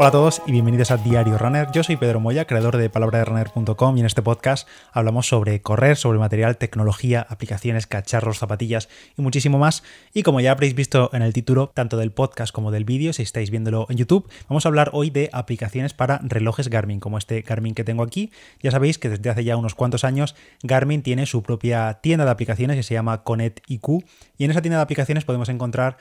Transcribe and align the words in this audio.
Hola 0.00 0.10
a 0.10 0.12
todos 0.12 0.42
y 0.46 0.52
bienvenidos 0.52 0.92
a 0.92 0.96
Diario 0.96 1.38
Runner. 1.38 1.66
Yo 1.72 1.82
soy 1.82 1.96
Pedro 1.96 2.20
Moya, 2.20 2.44
creador 2.44 2.76
de 2.76 2.88
palabraderunner.com 2.88 3.96
y 3.96 4.00
en 4.00 4.06
este 4.06 4.22
podcast 4.22 4.68
hablamos 4.92 5.26
sobre 5.26 5.60
correr, 5.60 5.96
sobre 5.96 6.20
material, 6.20 6.56
tecnología, 6.56 7.26
aplicaciones, 7.28 7.88
cacharros, 7.88 8.38
zapatillas 8.38 8.88
y 9.16 9.22
muchísimo 9.22 9.58
más. 9.58 9.82
Y 10.14 10.22
como 10.22 10.40
ya 10.40 10.52
habréis 10.52 10.76
visto 10.76 11.10
en 11.12 11.22
el 11.22 11.32
título, 11.32 11.72
tanto 11.74 11.96
del 11.96 12.12
podcast 12.12 12.54
como 12.54 12.70
del 12.70 12.84
vídeo, 12.84 13.12
si 13.12 13.24
estáis 13.24 13.50
viéndolo 13.50 13.88
en 13.90 13.96
YouTube, 13.96 14.30
vamos 14.48 14.66
a 14.66 14.68
hablar 14.68 14.90
hoy 14.92 15.10
de 15.10 15.30
aplicaciones 15.32 15.94
para 15.94 16.20
relojes 16.22 16.68
Garmin, 16.68 17.00
como 17.00 17.18
este 17.18 17.40
Garmin 17.42 17.74
que 17.74 17.82
tengo 17.82 18.04
aquí. 18.04 18.30
Ya 18.62 18.70
sabéis 18.70 18.98
que 18.98 19.08
desde 19.08 19.30
hace 19.30 19.42
ya 19.42 19.56
unos 19.56 19.74
cuantos 19.74 20.04
años 20.04 20.36
Garmin 20.62 21.02
tiene 21.02 21.26
su 21.26 21.42
propia 21.42 21.94
tienda 21.94 22.24
de 22.24 22.30
aplicaciones 22.30 22.76
que 22.76 22.84
se 22.84 22.94
llama 22.94 23.24
Connect 23.24 23.68
IQ 23.68 24.04
y 24.36 24.44
en 24.44 24.52
esa 24.52 24.62
tienda 24.62 24.76
de 24.76 24.84
aplicaciones 24.84 25.24
podemos 25.24 25.48
encontrar 25.48 25.96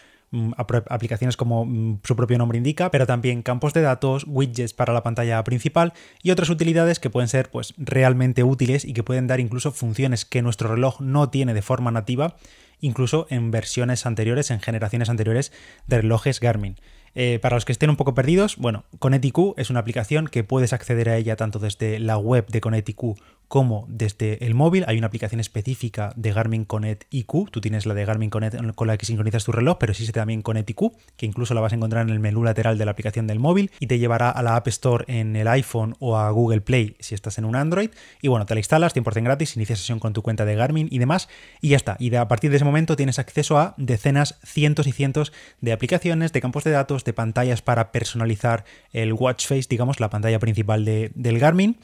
aplicaciones 0.89 1.37
como 1.37 1.65
mm, 1.65 2.01
su 2.03 2.15
propio 2.15 2.37
nombre 2.37 2.57
indica, 2.57 2.91
pero 2.91 3.07
también 3.07 3.43
campos 3.43 3.73
de 3.73 3.81
datos, 3.81 4.25
widgets 4.27 4.73
para 4.73 4.93
la 4.93 5.03
pantalla 5.03 5.43
principal 5.43 5.93
y 6.21 6.31
otras 6.31 6.49
utilidades 6.49 6.99
que 6.99 7.09
pueden 7.09 7.29
ser 7.29 7.49
pues 7.49 7.73
realmente 7.77 8.43
útiles 8.43 8.85
y 8.85 8.93
que 8.93 9.03
pueden 9.03 9.27
dar 9.27 9.39
incluso 9.39 9.71
funciones 9.71 10.25
que 10.25 10.41
nuestro 10.41 10.69
reloj 10.69 10.99
no 10.99 11.29
tiene 11.29 11.53
de 11.53 11.61
forma 11.61 11.91
nativa, 11.91 12.35
incluso 12.79 13.27
en 13.29 13.51
versiones 13.51 14.05
anteriores, 14.05 14.51
en 14.51 14.59
generaciones 14.59 15.09
anteriores 15.09 15.51
de 15.87 16.01
relojes 16.01 16.39
Garmin. 16.39 16.77
Eh, 17.19 17.39
para 17.39 17.55
los 17.55 17.65
que 17.65 17.71
estén 17.71 17.89
un 17.89 17.95
poco 17.95 18.13
perdidos, 18.13 18.57
bueno, 18.57 18.85
Conetiq 18.99 19.37
es 19.57 19.71
una 19.71 19.79
aplicación 19.79 20.27
que 20.27 20.43
puedes 20.43 20.71
acceder 20.71 21.09
a 21.09 21.17
ella 21.17 21.35
tanto 21.35 21.57
desde 21.57 21.99
la 21.99 22.17
web 22.17 22.45
de 22.47 22.61
Conetiq 22.61 23.17
como 23.47 23.85
desde 23.87 24.45
el 24.45 24.53
móvil. 24.53 24.83
Hay 24.87 24.97
una 24.97 25.07
aplicación 25.07 25.39
específica 25.39 26.13
de 26.15 26.31
Garmin 26.33 26.65
Connect 26.65 27.05
IQ. 27.09 27.49
Tú 27.51 27.61
tienes 27.61 27.85
la 27.85 27.93
de 27.93 28.05
Garmin 28.05 28.29
Connect 28.29 28.75
con 28.75 28.87
la 28.87 28.97
que 28.97 29.05
sincronizas 29.05 29.45
tu 29.45 29.51
reloj, 29.51 29.77
pero 29.79 29.91
existe 29.91 30.13
también 30.13 30.41
Connect 30.41 30.69
IQ, 30.69 30.91
que 31.15 31.25
incluso 31.25 31.53
la 31.53 31.61
vas 31.61 31.71
a 31.71 31.75
encontrar 31.75 32.05
en 32.05 32.13
el 32.13 32.19
menú 32.19 32.43
lateral 32.43 32.77
de 32.77 32.85
la 32.85 32.91
aplicación 32.91 33.27
del 33.27 33.39
móvil 33.39 33.71
y 33.79 33.87
te 33.87 33.99
llevará 33.99 34.29
a 34.29 34.43
la 34.43 34.55
App 34.55 34.67
Store 34.67 35.05
en 35.07 35.35
el 35.35 35.47
iPhone 35.47 35.95
o 35.99 36.17
a 36.17 36.29
Google 36.31 36.61
Play 36.61 36.95
si 36.99 37.15
estás 37.15 37.37
en 37.37 37.45
un 37.45 37.55
Android. 37.55 37.89
Y 38.21 38.27
bueno, 38.27 38.45
te 38.45 38.53
la 38.53 38.59
instalas 38.59 38.95
100% 38.95 39.23
gratis, 39.23 39.55
inicias 39.55 39.79
sesión 39.79 39.99
con 39.99 40.13
tu 40.13 40.21
cuenta 40.21 40.45
de 40.45 40.55
Garmin 40.55 40.87
y 40.91 40.99
demás, 40.99 41.29
y 41.61 41.69
ya 41.69 41.77
está. 41.77 41.95
Y 41.99 42.13
a 42.15 42.27
partir 42.27 42.49
de 42.49 42.57
ese 42.57 42.65
momento 42.65 42.95
tienes 42.95 43.19
acceso 43.19 43.57
a 43.57 43.73
decenas, 43.77 44.39
cientos 44.43 44.87
y 44.87 44.91
cientos 44.91 45.31
de 45.61 45.71
aplicaciones, 45.71 46.33
de 46.33 46.41
campos 46.41 46.63
de 46.63 46.71
datos, 46.71 47.03
de 47.03 47.13
pantallas 47.13 47.61
para 47.61 47.91
personalizar 47.91 48.65
el 48.91 49.13
watch 49.13 49.47
face, 49.47 49.67
digamos, 49.69 49.99
la 49.99 50.09
pantalla 50.09 50.39
principal 50.39 50.85
de, 50.85 51.11
del 51.15 51.39
Garmin. 51.39 51.77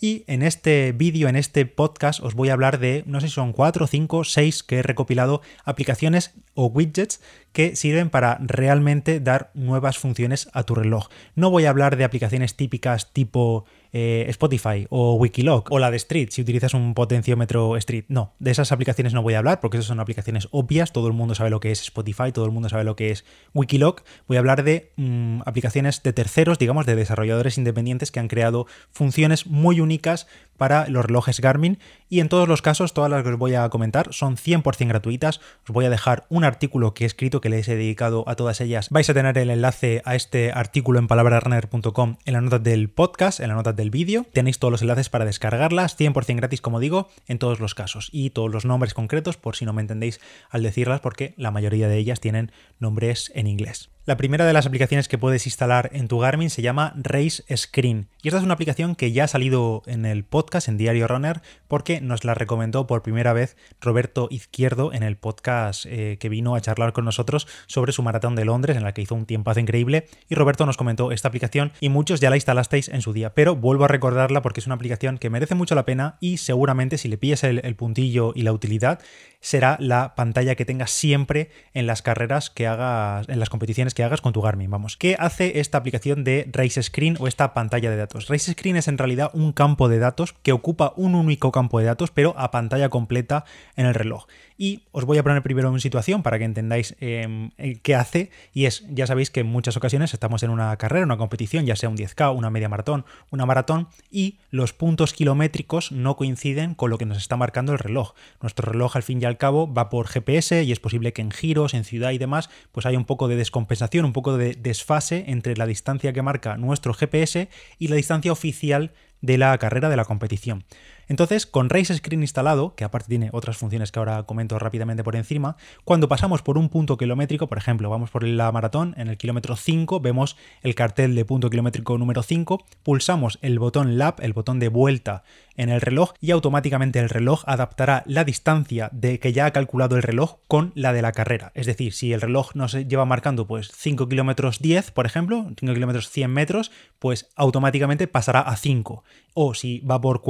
Y 0.00 0.24
en 0.26 0.42
este 0.42 0.92
vídeo, 0.92 1.05
en 1.06 1.36
este 1.36 1.66
podcast, 1.66 2.20
os 2.20 2.34
voy 2.34 2.48
a 2.48 2.52
hablar 2.52 2.80
de, 2.80 3.04
no 3.06 3.20
sé 3.20 3.28
si 3.28 3.34
son 3.34 3.52
4, 3.52 3.86
5, 3.86 4.24
6 4.24 4.62
que 4.64 4.78
he 4.78 4.82
recopilado 4.82 5.40
aplicaciones 5.64 6.34
o 6.54 6.66
widgets 6.66 7.20
que 7.52 7.76
sirven 7.76 8.10
para 8.10 8.38
realmente 8.40 9.20
dar 9.20 9.50
nuevas 9.54 9.98
funciones 9.98 10.48
a 10.52 10.64
tu 10.64 10.74
reloj. 10.74 11.08
No 11.36 11.50
voy 11.50 11.64
a 11.64 11.70
hablar 11.70 11.96
de 11.96 12.04
aplicaciones 12.04 12.54
típicas 12.54 13.12
tipo 13.12 13.64
eh, 13.92 14.26
Spotify 14.28 14.86
o 14.90 15.14
Wikiloc 15.14 15.70
o 15.70 15.78
la 15.78 15.90
de 15.90 15.96
Street, 15.96 16.28
si 16.30 16.42
utilizas 16.42 16.74
un 16.74 16.92
potenciómetro 16.92 17.78
Street. 17.78 18.04
No, 18.08 18.34
de 18.40 18.50
esas 18.50 18.72
aplicaciones 18.72 19.14
no 19.14 19.22
voy 19.22 19.34
a 19.34 19.38
hablar 19.38 19.60
porque 19.60 19.78
esas 19.78 19.86
son 19.86 20.00
aplicaciones 20.00 20.48
obvias, 20.50 20.92
todo 20.92 21.06
el 21.06 21.14
mundo 21.14 21.34
sabe 21.34 21.48
lo 21.48 21.60
que 21.60 21.70
es 21.70 21.80
Spotify, 21.80 22.32
todo 22.32 22.44
el 22.44 22.50
mundo 22.50 22.68
sabe 22.68 22.84
lo 22.84 22.96
que 22.96 23.10
es 23.10 23.24
Wikiloc. 23.54 24.02
Voy 24.28 24.36
a 24.36 24.40
hablar 24.40 24.64
de 24.64 24.92
mm, 24.96 25.40
aplicaciones 25.46 26.02
de 26.02 26.12
terceros, 26.12 26.58
digamos, 26.58 26.84
de 26.84 26.96
desarrolladores 26.96 27.56
independientes 27.56 28.10
que 28.10 28.20
han 28.20 28.28
creado 28.28 28.66
funciones 28.90 29.46
muy 29.46 29.80
únicas 29.80 30.26
para 30.56 30.88
los 30.88 31.04
relojes 31.04 31.40
Garmin 31.40 31.78
y 32.08 32.20
en 32.20 32.28
todos 32.28 32.48
los 32.48 32.62
casos, 32.62 32.94
todas 32.94 33.10
las 33.10 33.22
que 33.22 33.30
os 33.30 33.38
voy 33.38 33.54
a 33.54 33.68
comentar 33.68 34.12
son 34.12 34.36
100% 34.36 34.88
gratuitas. 34.88 35.40
Os 35.64 35.72
voy 35.72 35.84
a 35.84 35.90
dejar 35.90 36.26
un 36.28 36.44
artículo 36.44 36.94
que 36.94 37.04
he 37.04 37.06
escrito 37.06 37.40
que 37.40 37.48
les 37.48 37.68
he 37.68 37.74
dedicado 37.74 38.24
a 38.28 38.36
todas 38.36 38.60
ellas. 38.60 38.88
Vais 38.90 39.08
a 39.10 39.14
tener 39.14 39.36
el 39.38 39.50
enlace 39.50 40.02
a 40.04 40.14
este 40.14 40.52
artículo 40.52 40.98
en 40.98 41.08
palabrarunner.com 41.08 42.16
en 42.24 42.32
la 42.32 42.40
nota 42.40 42.58
del 42.58 42.88
podcast, 42.90 43.40
en 43.40 43.48
la 43.48 43.54
nota 43.54 43.72
del 43.72 43.90
vídeo. 43.90 44.26
Tenéis 44.32 44.58
todos 44.58 44.72
los 44.72 44.82
enlaces 44.82 45.08
para 45.08 45.24
descargarlas, 45.24 45.98
100% 45.98 46.36
gratis 46.36 46.60
como 46.60 46.80
digo, 46.80 47.08
en 47.26 47.38
todos 47.38 47.60
los 47.60 47.74
casos. 47.74 48.08
Y 48.12 48.30
todos 48.30 48.52
los 48.52 48.64
nombres 48.64 48.94
concretos 48.94 49.36
por 49.36 49.56
si 49.56 49.64
no 49.64 49.72
me 49.72 49.82
entendéis 49.82 50.20
al 50.50 50.62
decirlas 50.62 51.00
porque 51.00 51.34
la 51.36 51.50
mayoría 51.50 51.88
de 51.88 51.98
ellas 51.98 52.20
tienen 52.20 52.52
nombres 52.78 53.32
en 53.34 53.46
inglés. 53.46 53.95
La 54.06 54.16
primera 54.16 54.46
de 54.46 54.52
las 54.52 54.66
aplicaciones 54.66 55.08
que 55.08 55.18
puedes 55.18 55.46
instalar 55.46 55.90
en 55.92 56.06
tu 56.06 56.20
Garmin 56.20 56.48
se 56.48 56.62
llama 56.62 56.92
Race 56.94 57.42
Screen. 57.56 58.06
Y 58.22 58.28
esta 58.28 58.38
es 58.38 58.44
una 58.44 58.54
aplicación 58.54 58.94
que 58.94 59.10
ya 59.10 59.24
ha 59.24 59.28
salido 59.28 59.82
en 59.86 60.06
el 60.06 60.22
podcast, 60.22 60.68
en 60.68 60.76
Diario 60.76 61.08
Runner, 61.08 61.42
porque 61.66 62.00
nos 62.00 62.24
la 62.24 62.32
recomendó 62.32 62.86
por 62.86 63.02
primera 63.02 63.32
vez 63.32 63.56
Roberto 63.80 64.28
Izquierdo 64.30 64.92
en 64.92 65.02
el 65.02 65.16
podcast 65.16 65.86
eh, 65.86 66.18
que 66.20 66.28
vino 66.28 66.54
a 66.54 66.60
charlar 66.60 66.92
con 66.92 67.04
nosotros 67.04 67.48
sobre 67.66 67.90
su 67.90 68.04
maratón 68.04 68.36
de 68.36 68.44
Londres, 68.44 68.76
en 68.76 68.84
la 68.84 68.94
que 68.94 69.02
hizo 69.02 69.16
un 69.16 69.26
tiempazo 69.26 69.58
increíble. 69.58 70.06
Y 70.28 70.36
Roberto 70.36 70.66
nos 70.66 70.76
comentó 70.76 71.10
esta 71.10 71.26
aplicación 71.26 71.72
y 71.80 71.88
muchos 71.88 72.20
ya 72.20 72.30
la 72.30 72.36
instalasteis 72.36 72.88
en 72.88 73.02
su 73.02 73.12
día. 73.12 73.34
Pero 73.34 73.56
vuelvo 73.56 73.86
a 73.86 73.88
recordarla 73.88 74.40
porque 74.40 74.60
es 74.60 74.66
una 74.66 74.76
aplicación 74.76 75.18
que 75.18 75.30
merece 75.30 75.56
mucho 75.56 75.74
la 75.74 75.84
pena 75.84 76.16
y 76.20 76.36
seguramente 76.36 76.96
si 76.96 77.08
le 77.08 77.18
pillas 77.18 77.42
el, 77.42 77.60
el 77.64 77.74
puntillo 77.74 78.34
y 78.36 78.42
la 78.42 78.52
utilidad, 78.52 79.00
será 79.46 79.76
la 79.78 80.16
pantalla 80.16 80.56
que 80.56 80.64
tengas 80.64 80.90
siempre 80.90 81.50
en 81.72 81.86
las 81.86 82.02
carreras 82.02 82.50
que 82.50 82.66
hagas, 82.66 83.28
en 83.28 83.38
las 83.38 83.48
competiciones 83.48 83.94
que 83.94 84.02
hagas 84.02 84.20
con 84.20 84.32
tu 84.32 84.42
Garmin. 84.42 84.68
Vamos, 84.68 84.96
¿qué 84.96 85.14
hace 85.20 85.60
esta 85.60 85.78
aplicación 85.78 86.24
de 86.24 86.50
Race 86.52 86.82
Screen 86.82 87.16
o 87.20 87.28
esta 87.28 87.54
pantalla 87.54 87.88
de 87.88 87.96
datos? 87.96 88.26
Race 88.26 88.52
Screen 88.52 88.74
es 88.74 88.88
en 88.88 88.98
realidad 88.98 89.30
un 89.34 89.52
campo 89.52 89.88
de 89.88 90.00
datos 90.00 90.34
que 90.42 90.50
ocupa 90.50 90.94
un 90.96 91.14
único 91.14 91.52
campo 91.52 91.78
de 91.78 91.84
datos, 91.84 92.10
pero 92.10 92.34
a 92.36 92.50
pantalla 92.50 92.88
completa 92.88 93.44
en 93.76 93.86
el 93.86 93.94
reloj. 93.94 94.26
Y 94.58 94.82
os 94.92 95.04
voy 95.04 95.18
a 95.18 95.22
poner 95.22 95.42
primero 95.42 95.72
en 95.72 95.80
situación 95.80 96.22
para 96.22 96.38
que 96.38 96.44
entendáis 96.44 96.96
em, 97.00 97.50
eh, 97.58 97.78
qué 97.82 97.94
hace. 97.94 98.30
Y 98.54 98.64
es, 98.64 98.84
ya 98.88 99.06
sabéis 99.06 99.30
que 99.30 99.40
en 99.40 99.46
muchas 99.46 99.76
ocasiones 99.76 100.14
estamos 100.14 100.42
en 100.42 100.50
una 100.50 100.76
carrera, 100.76 101.04
una 101.04 101.18
competición, 101.18 101.66
ya 101.66 101.76
sea 101.76 101.88
un 101.88 101.96
10K, 101.96 102.34
una 102.34 102.50
media 102.50 102.68
maratón, 102.68 103.04
una 103.30 103.44
maratón, 103.44 103.88
y 104.10 104.38
los 104.50 104.72
puntos 104.72 105.12
kilométricos 105.12 105.92
no 105.92 106.16
coinciden 106.16 106.74
con 106.74 106.90
lo 106.90 106.98
que 106.98 107.06
nos 107.06 107.18
está 107.18 107.36
marcando 107.36 107.72
el 107.72 107.78
reloj. 107.78 108.14
Nuestro 108.40 108.70
reloj 108.70 108.96
al 108.96 109.02
fin 109.02 109.20
y 109.20 109.24
al 109.26 109.36
cabo 109.36 109.72
va 109.72 109.90
por 109.90 110.08
GPS 110.08 110.62
y 110.62 110.72
es 110.72 110.80
posible 110.80 111.12
que 111.12 111.22
en 111.22 111.30
giros, 111.30 111.74
en 111.74 111.84
ciudad 111.84 112.12
y 112.12 112.18
demás, 112.18 112.48
pues 112.72 112.86
haya 112.86 112.98
un 112.98 113.04
poco 113.04 113.28
de 113.28 113.36
descompensación, 113.36 114.04
un 114.04 114.12
poco 114.12 114.36
de 114.36 114.54
desfase 114.54 115.24
entre 115.28 115.56
la 115.56 115.66
distancia 115.66 116.12
que 116.12 116.22
marca 116.22 116.56
nuestro 116.56 116.94
GPS 116.94 117.48
y 117.78 117.88
la 117.88 117.96
distancia 117.96 118.32
oficial 118.32 118.92
de 119.20 119.38
la 119.38 119.56
carrera 119.58 119.88
de 119.88 119.96
la 119.96 120.04
competición. 120.04 120.64
Entonces, 121.08 121.46
con 121.46 121.70
Race 121.70 121.94
Screen 121.94 122.22
instalado, 122.22 122.74
que 122.74 122.84
aparte 122.84 123.08
tiene 123.08 123.30
otras 123.32 123.56
funciones 123.56 123.92
que 123.92 123.98
ahora 123.98 124.24
comento 124.24 124.58
rápidamente 124.58 125.04
por 125.04 125.16
encima, 125.16 125.56
cuando 125.84 126.08
pasamos 126.08 126.42
por 126.42 126.58
un 126.58 126.68
punto 126.68 126.96
kilométrico, 126.96 127.46
por 127.46 127.58
ejemplo, 127.58 127.90
vamos 127.90 128.10
por 128.10 128.24
la 128.24 128.50
maratón, 128.52 128.94
en 128.96 129.08
el 129.08 129.16
kilómetro 129.16 129.56
5 129.56 130.00
vemos 130.00 130.36
el 130.62 130.74
cartel 130.74 131.14
de 131.14 131.24
punto 131.24 131.50
kilométrico 131.50 131.96
número 131.98 132.22
5, 132.22 132.64
pulsamos 132.82 133.38
el 133.42 133.58
botón 133.58 133.98
lap, 133.98 134.20
el 134.20 134.32
botón 134.32 134.58
de 134.58 134.68
vuelta 134.68 135.22
en 135.56 135.70
el 135.70 135.80
reloj 135.80 136.12
y 136.20 136.30
automáticamente 136.30 136.98
el 136.98 137.08
reloj 137.08 137.42
adaptará 137.46 138.02
la 138.06 138.24
distancia 138.24 138.90
de 138.92 139.18
que 139.18 139.32
ya 139.32 139.46
ha 139.46 139.52
calculado 139.52 139.96
el 139.96 140.02
reloj 140.02 140.36
con 140.48 140.72
la 140.74 140.92
de 140.92 141.02
la 141.02 141.12
carrera. 141.12 141.52
Es 141.54 141.66
decir, 141.66 141.92
si 141.92 142.12
el 142.12 142.20
reloj 142.20 142.54
nos 142.54 142.74
lleva 142.74 143.04
marcando 143.04 143.46
pues 143.46 143.70
5 143.74 144.08
kilómetros 144.08 144.60
10, 144.60 144.90
por 144.90 145.06
ejemplo, 145.06 145.46
5 145.58 145.74
kilómetros 145.74 146.10
100 146.10 146.30
metros, 146.30 146.70
pues 146.98 147.28
automáticamente 147.36 148.06
pasará 148.06 148.40
a 148.40 148.56
5. 148.56 149.04
O 149.34 149.54
si 149.54 149.80
va 149.80 150.00
por 150.00 150.22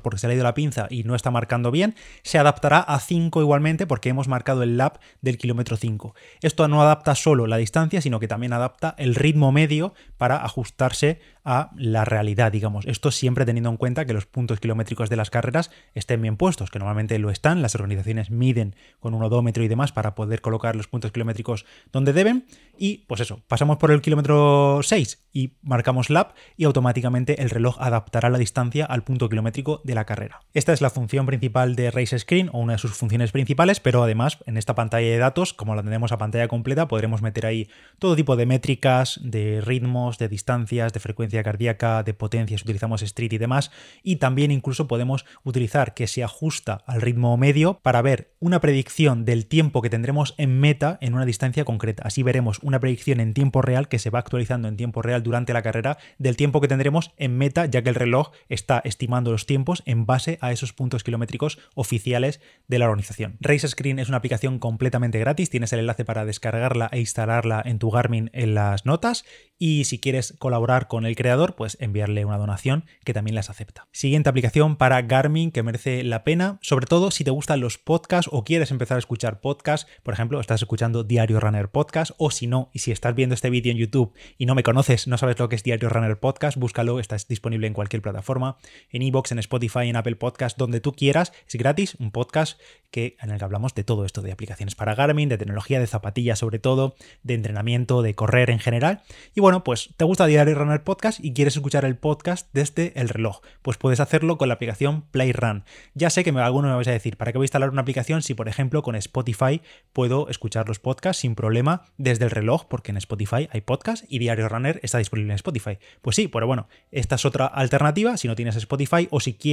porque 0.00 0.18
se 0.18 0.26
le 0.26 0.32
ha 0.32 0.36
ido 0.36 0.44
la 0.44 0.54
pinza 0.54 0.86
y 0.90 1.04
no 1.04 1.14
está 1.14 1.30
marcando 1.30 1.70
bien, 1.70 1.94
se 2.22 2.38
adaptará 2.38 2.80
a 2.80 2.98
5 3.00 3.40
igualmente 3.40 3.86
porque 3.86 4.08
hemos 4.08 4.28
marcado 4.28 4.62
el 4.62 4.76
lap 4.76 4.98
del 5.20 5.38
kilómetro 5.38 5.76
5. 5.76 6.14
Esto 6.40 6.68
no 6.68 6.82
adapta 6.82 7.14
solo 7.14 7.46
la 7.46 7.56
distancia, 7.56 8.00
sino 8.00 8.20
que 8.20 8.28
también 8.28 8.52
adapta 8.52 8.94
el 8.98 9.14
ritmo 9.14 9.52
medio 9.52 9.94
para 10.16 10.44
ajustarse 10.44 11.20
a 11.44 11.70
la 11.76 12.04
realidad, 12.04 12.52
digamos. 12.52 12.86
Esto 12.86 13.10
siempre 13.10 13.44
teniendo 13.44 13.70
en 13.70 13.76
cuenta 13.76 14.04
que 14.04 14.12
los 14.12 14.26
puntos 14.26 14.60
kilométricos 14.60 15.10
de 15.10 15.16
las 15.16 15.30
carreras 15.30 15.70
estén 15.94 16.22
bien 16.22 16.36
puestos, 16.36 16.70
que 16.70 16.78
normalmente 16.78 17.18
lo 17.18 17.30
están, 17.30 17.62
las 17.62 17.74
organizaciones 17.74 18.30
miden 18.30 18.76
con 19.00 19.14
un 19.14 19.22
odómetro 19.22 19.64
y 19.64 19.68
demás 19.68 19.92
para 19.92 20.14
poder 20.14 20.40
colocar 20.40 20.76
los 20.76 20.86
puntos 20.86 21.10
kilométricos 21.10 21.66
donde 21.90 22.12
deben 22.12 22.46
y 22.78 22.98
pues 23.06 23.20
eso, 23.20 23.40
pasamos 23.48 23.76
por 23.78 23.90
el 23.90 24.00
kilómetro 24.00 24.80
6 24.82 25.24
y 25.32 25.52
marcamos 25.62 26.10
lap 26.10 26.34
y 26.56 26.64
automáticamente 26.64 27.42
el 27.42 27.50
reloj 27.50 27.76
adaptará 27.80 28.30
la 28.30 28.38
distancia 28.38 28.84
al 28.84 29.02
punto 29.02 29.28
kilométrico 29.28 29.81
de 29.84 29.94
la 29.94 30.04
carrera. 30.04 30.40
Esta 30.54 30.72
es 30.72 30.80
la 30.80 30.90
función 30.90 31.26
principal 31.26 31.76
de 31.76 31.90
Race 31.90 32.18
Screen 32.18 32.50
o 32.52 32.58
una 32.58 32.74
de 32.74 32.78
sus 32.78 32.92
funciones 32.92 33.32
principales, 33.32 33.80
pero 33.80 34.02
además 34.02 34.38
en 34.46 34.56
esta 34.56 34.74
pantalla 34.74 35.08
de 35.08 35.18
datos, 35.18 35.52
como 35.52 35.74
la 35.74 35.82
tenemos 35.82 36.12
a 36.12 36.18
pantalla 36.18 36.48
completa, 36.48 36.88
podremos 36.88 37.22
meter 37.22 37.46
ahí 37.46 37.68
todo 37.98 38.16
tipo 38.16 38.36
de 38.36 38.46
métricas, 38.46 39.18
de 39.22 39.60
ritmos, 39.60 40.18
de 40.18 40.28
distancias, 40.28 40.92
de 40.92 41.00
frecuencia 41.00 41.42
cardíaca, 41.42 42.02
de 42.02 42.14
potencia 42.14 42.58
si 42.58 42.64
utilizamos 42.64 43.02
Street 43.02 43.32
y 43.32 43.38
demás, 43.38 43.70
y 44.02 44.16
también 44.16 44.50
incluso 44.50 44.88
podemos 44.88 45.24
utilizar 45.42 45.94
que 45.94 46.06
se 46.06 46.22
ajusta 46.22 46.82
al 46.86 47.00
ritmo 47.00 47.36
medio 47.36 47.80
para 47.82 48.02
ver 48.02 48.32
una 48.38 48.60
predicción 48.60 49.24
del 49.24 49.46
tiempo 49.46 49.82
que 49.82 49.90
tendremos 49.90 50.34
en 50.36 50.60
meta 50.60 50.98
en 51.00 51.14
una 51.14 51.24
distancia 51.24 51.64
concreta. 51.64 52.02
Así 52.06 52.22
veremos 52.22 52.58
una 52.62 52.80
predicción 52.80 53.20
en 53.20 53.34
tiempo 53.34 53.62
real 53.62 53.88
que 53.88 53.98
se 53.98 54.10
va 54.10 54.18
actualizando 54.18 54.68
en 54.68 54.76
tiempo 54.76 55.00
real 55.00 55.22
durante 55.22 55.52
la 55.52 55.62
carrera 55.62 55.98
del 56.18 56.36
tiempo 56.36 56.60
que 56.60 56.68
tendremos 56.68 57.12
en 57.16 57.38
meta, 57.38 57.66
ya 57.66 57.82
que 57.82 57.88
el 57.88 57.94
reloj 57.94 58.32
está 58.48 58.82
estimando 58.84 59.32
los 59.32 59.46
tiempos 59.46 59.71
en 59.86 60.04
base 60.04 60.38
a 60.40 60.52
esos 60.52 60.72
puntos 60.72 61.04
kilométricos 61.04 61.58
oficiales 61.74 62.40
de 62.68 62.78
la 62.78 62.86
organización. 62.86 63.36
Race 63.40 63.66
Screen 63.66 63.98
es 63.98 64.08
una 64.08 64.18
aplicación 64.18 64.58
completamente 64.58 65.18
gratis, 65.18 65.48
tienes 65.48 65.72
el 65.72 65.80
enlace 65.80 66.04
para 66.04 66.24
descargarla 66.24 66.88
e 66.92 67.00
instalarla 67.00 67.62
en 67.64 67.78
tu 67.78 67.90
Garmin 67.90 68.30
en 68.32 68.54
las 68.54 68.84
notas 68.84 69.24
y 69.58 69.84
si 69.84 70.00
quieres 70.00 70.34
colaborar 70.38 70.88
con 70.88 71.06
el 71.06 71.14
creador, 71.14 71.54
pues 71.54 71.76
enviarle 71.80 72.24
una 72.24 72.36
donación 72.36 72.84
que 73.04 73.14
también 73.14 73.36
las 73.36 73.48
acepta. 73.48 73.86
Siguiente 73.92 74.28
aplicación 74.28 74.76
para 74.76 75.00
Garmin 75.02 75.52
que 75.52 75.62
merece 75.62 76.02
la 76.02 76.24
pena, 76.24 76.58
sobre 76.62 76.86
todo 76.86 77.10
si 77.10 77.22
te 77.24 77.30
gustan 77.30 77.60
los 77.60 77.78
podcasts 77.78 78.28
o 78.32 78.44
quieres 78.44 78.70
empezar 78.70 78.96
a 78.96 78.98
escuchar 78.98 79.40
podcasts, 79.40 79.90
por 80.02 80.14
ejemplo, 80.14 80.40
estás 80.40 80.62
escuchando 80.62 81.04
Diario 81.04 81.38
Runner 81.38 81.70
Podcast 81.70 82.10
o 82.18 82.30
si 82.30 82.46
no, 82.46 82.70
y 82.72 82.80
si 82.80 82.90
estás 82.90 83.14
viendo 83.14 83.34
este 83.34 83.50
vídeo 83.50 83.70
en 83.70 83.78
YouTube 83.78 84.12
y 84.36 84.46
no 84.46 84.54
me 84.54 84.62
conoces, 84.62 85.06
no 85.06 85.16
sabes 85.16 85.38
lo 85.38 85.48
que 85.48 85.56
es 85.56 85.62
Diario 85.62 85.88
Runner 85.88 86.18
Podcast, 86.18 86.58
búscalo, 86.58 86.98
está 86.98 87.16
disponible 87.28 87.66
en 87.66 87.74
cualquier 87.74 88.02
plataforma, 88.02 88.56
en 88.90 89.02
iVoox, 89.02 89.32
en 89.32 89.38
Spotify, 89.38 89.61
en 89.62 89.96
Apple 89.96 90.16
Podcast, 90.16 90.58
donde 90.58 90.80
tú 90.80 90.92
quieras, 90.92 91.32
es 91.48 91.54
gratis, 91.54 91.94
un 92.00 92.10
podcast 92.10 92.60
que, 92.90 93.16
en 93.22 93.30
el 93.30 93.38
que 93.38 93.44
hablamos 93.44 93.74
de 93.74 93.84
todo 93.84 94.04
esto, 94.04 94.20
de 94.20 94.32
aplicaciones 94.32 94.74
para 94.74 94.94
Garmin, 94.94 95.28
de 95.28 95.38
tecnología, 95.38 95.78
de 95.78 95.86
zapatillas 95.86 96.38
sobre 96.38 96.58
todo, 96.58 96.96
de 97.22 97.34
entrenamiento, 97.34 98.02
de 98.02 98.14
correr 98.14 98.50
en 98.50 98.58
general. 98.58 99.02
Y 99.34 99.40
bueno, 99.40 99.64
pues 99.64 99.90
te 99.96 100.04
gusta 100.04 100.26
Diario 100.26 100.56
Runner 100.56 100.82
Podcast 100.82 101.24
y 101.24 101.32
quieres 101.32 101.56
escuchar 101.56 101.84
el 101.84 101.96
podcast 101.96 102.48
desde 102.52 102.92
el 103.00 103.08
reloj, 103.08 103.40
pues 103.62 103.78
puedes 103.78 104.00
hacerlo 104.00 104.36
con 104.36 104.48
la 104.48 104.54
aplicación 104.54 105.02
PlayRun. 105.10 105.64
Ya 105.94 106.10
sé 106.10 106.24
que 106.24 106.30
alguno 106.30 106.68
me 106.68 106.74
vais 106.74 106.88
a 106.88 106.92
decir, 106.92 107.16
¿para 107.16 107.32
qué 107.32 107.38
voy 107.38 107.44
a 107.44 107.46
instalar 107.46 107.70
una 107.70 107.82
aplicación 107.82 108.22
si, 108.22 108.34
por 108.34 108.48
ejemplo, 108.48 108.82
con 108.82 108.96
Spotify 108.96 109.62
puedo 109.92 110.28
escuchar 110.28 110.68
los 110.68 110.80
podcasts 110.80 111.22
sin 111.22 111.36
problema 111.36 111.84
desde 111.98 112.24
el 112.24 112.30
reloj? 112.32 112.66
Porque 112.66 112.90
en 112.90 112.96
Spotify 112.96 113.48
hay 113.52 113.60
podcast 113.60 114.04
y 114.08 114.18
Diario 114.18 114.48
Runner 114.48 114.80
está 114.82 114.98
disponible 114.98 115.32
en 115.32 115.36
Spotify. 115.36 115.78
Pues 116.02 116.16
sí, 116.16 116.26
pero 116.26 116.48
bueno, 116.48 116.68
esta 116.90 117.14
es 117.14 117.24
otra 117.24 117.46
alternativa 117.46 118.16
si 118.16 118.28
no 118.28 118.34
tienes 118.34 118.56
Spotify 118.56 119.08
o 119.10 119.20
si 119.20 119.34
quieres 119.34 119.51